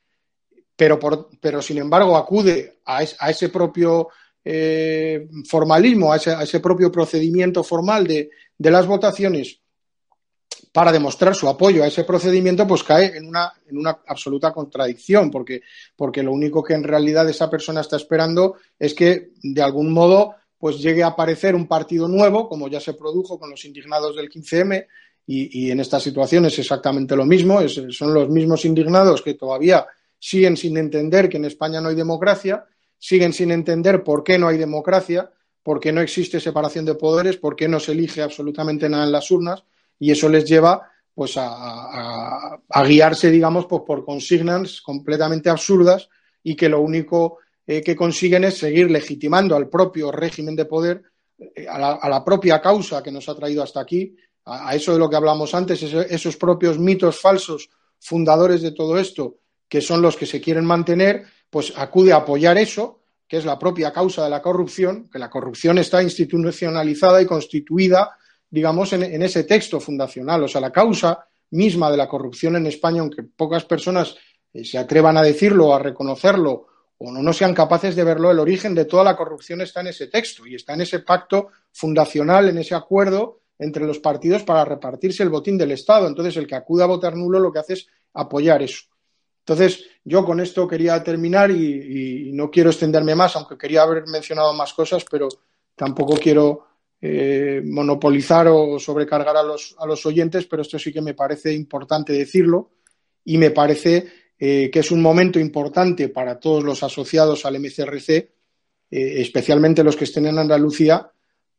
[0.76, 1.00] pero,
[1.40, 4.08] pero sin embargo acude a, ese propio
[4.44, 9.60] eh, formalismo, a ese, propio procedimiento formal de, de las votaciones
[10.76, 15.30] para demostrar su apoyo a ese procedimiento, pues cae en una, en una absoluta contradicción,
[15.30, 15.62] porque,
[15.96, 20.34] porque lo único que en realidad esa persona está esperando es que, de algún modo,
[20.58, 24.28] pues llegue a aparecer un partido nuevo, como ya se produjo con los indignados del
[24.28, 24.86] 15M,
[25.26, 29.86] y, en esta situación es exactamente lo mismo, son los mismos indignados que todavía
[30.18, 32.66] siguen sin entender que en España no hay democracia,
[32.98, 35.30] siguen sin entender por qué no hay democracia,
[35.62, 39.12] por qué no existe separación de poderes, por qué no se elige absolutamente nada en
[39.12, 39.64] las urnas,
[39.98, 46.10] y eso les lleva pues a, guiarse, digamos, pues, por consignas completamente absurdas
[46.42, 51.02] y que lo único eh, que consiguen es seguir legitimando al propio régimen de poder,
[51.38, 55.08] eh, a, la, propia causa que nos ha traído hasta aquí, a, eso de lo
[55.08, 59.38] que hablamos antes, esos propios mitos falsos fundadores de todo esto,
[59.68, 63.58] que son los que se quieren mantener, pues acude a apoyar eso, que es la
[63.58, 68.18] propia causa de la corrupción, que la corrupción está institucionalizada y constituida
[68.50, 70.44] digamos, en, ese texto fundacional.
[70.44, 74.16] O sea, la causa misma de la corrupción en España, aunque pocas personas
[74.52, 76.66] eh, se atrevan a decirlo, a reconocerlo,
[76.98, 79.88] o no, no sean capaces de verlo, el origen de toda la corrupción está en
[79.88, 84.64] ese texto y está en ese pacto fundacional, en ese acuerdo entre los partidos para
[84.64, 86.06] repartirse el botín del Estado.
[86.06, 88.84] Entonces, el que acude a votar nulo lo que hace es apoyar eso.
[89.40, 94.52] Entonces, yo con esto quería terminar y no quiero extenderme más, aunque quería haber mencionado
[94.54, 95.28] más cosas, pero
[95.76, 96.66] tampoco quiero
[97.00, 101.52] eh, monopolizar o sobrecargar a los, a los, oyentes, pero esto sí que me parece
[101.52, 102.70] importante decirlo
[103.24, 104.06] y me parece
[104.38, 108.30] eh, que es un momento importante para todos los asociados al MCRC, eh,
[108.90, 111.10] especialmente los que estén en Andalucía,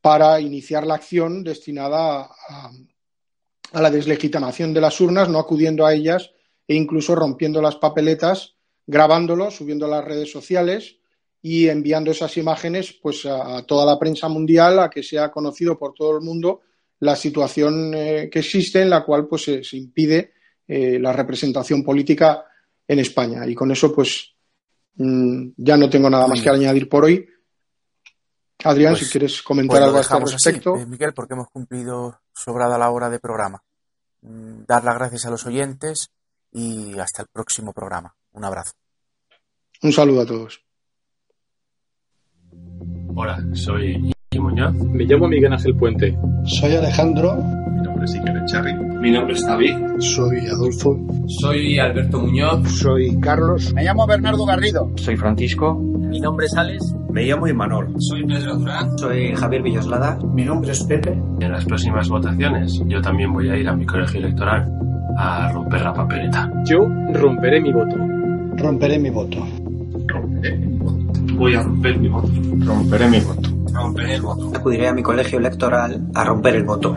[0.02, 2.72] para iniciar la acción destinada a,
[3.74, 6.32] a la deslegitimación de las urnas, no acudiendo a ellas
[6.68, 8.56] e incluso rompiendo las papeletas,
[8.88, 10.97] grabándolo, subiendo a las redes sociales
[11.50, 15.94] y enviando esas imágenes pues a, toda la prensa mundial a que sea conocido por
[15.94, 16.60] todo el mundo
[17.00, 20.34] la situación eh, que existe en la cual pues se, impide
[20.68, 22.44] eh, la representación política
[22.86, 23.48] en España.
[23.48, 24.36] Y con eso pues
[24.96, 27.26] mm, ya no tengo nada más que añadir por hoy.
[28.66, 30.76] Adrián si pues, quieres comentar pues algo a este respecto.
[30.76, 33.64] Eh, Miguel porque hemos cumplido sobrada la hora de programa.
[34.22, 36.10] Mm, dar las gracias a los oyentes
[36.52, 38.14] y hasta el próximo programa.
[38.34, 38.74] Un abrazo.
[39.82, 40.67] Un saludo a todos
[43.20, 44.76] Hola, soy Iñaki Muñoz.
[44.76, 46.16] Me llamo Miguel Ángel Puente.
[46.46, 47.36] Soy Alejandro.
[47.36, 48.74] Mi nombre es Iker Echarri.
[48.76, 49.74] Mi nombre es David.
[49.98, 51.00] Soy Adolfo.
[51.42, 52.70] Soy Alberto Muñoz.
[52.70, 53.74] Soy Carlos.
[53.74, 54.92] Me llamo Bernardo Garrido.
[54.98, 55.80] Soy Francisco.
[55.80, 56.96] Mi nombre es Alex.
[57.10, 57.96] Me llamo Imanol.
[57.98, 58.96] Soy Pedro Durán.
[59.00, 60.20] Soy Javier Villoslada.
[60.36, 61.20] Mi nombre es Pepe.
[61.40, 64.72] En las próximas votaciones yo también voy a ir a mi colegio electoral
[65.18, 66.52] a romper la papeleta.
[66.66, 67.96] Yo romperé mi voto.
[68.58, 69.40] Romperé mi voto.
[70.06, 70.77] Romperé mi voto.
[71.38, 72.32] Voy a romper mi voto.
[72.66, 73.50] Romperé mi voto.
[73.72, 74.52] Romperé el voto.
[74.56, 76.96] Acudiré a mi colegio electoral a romper el voto.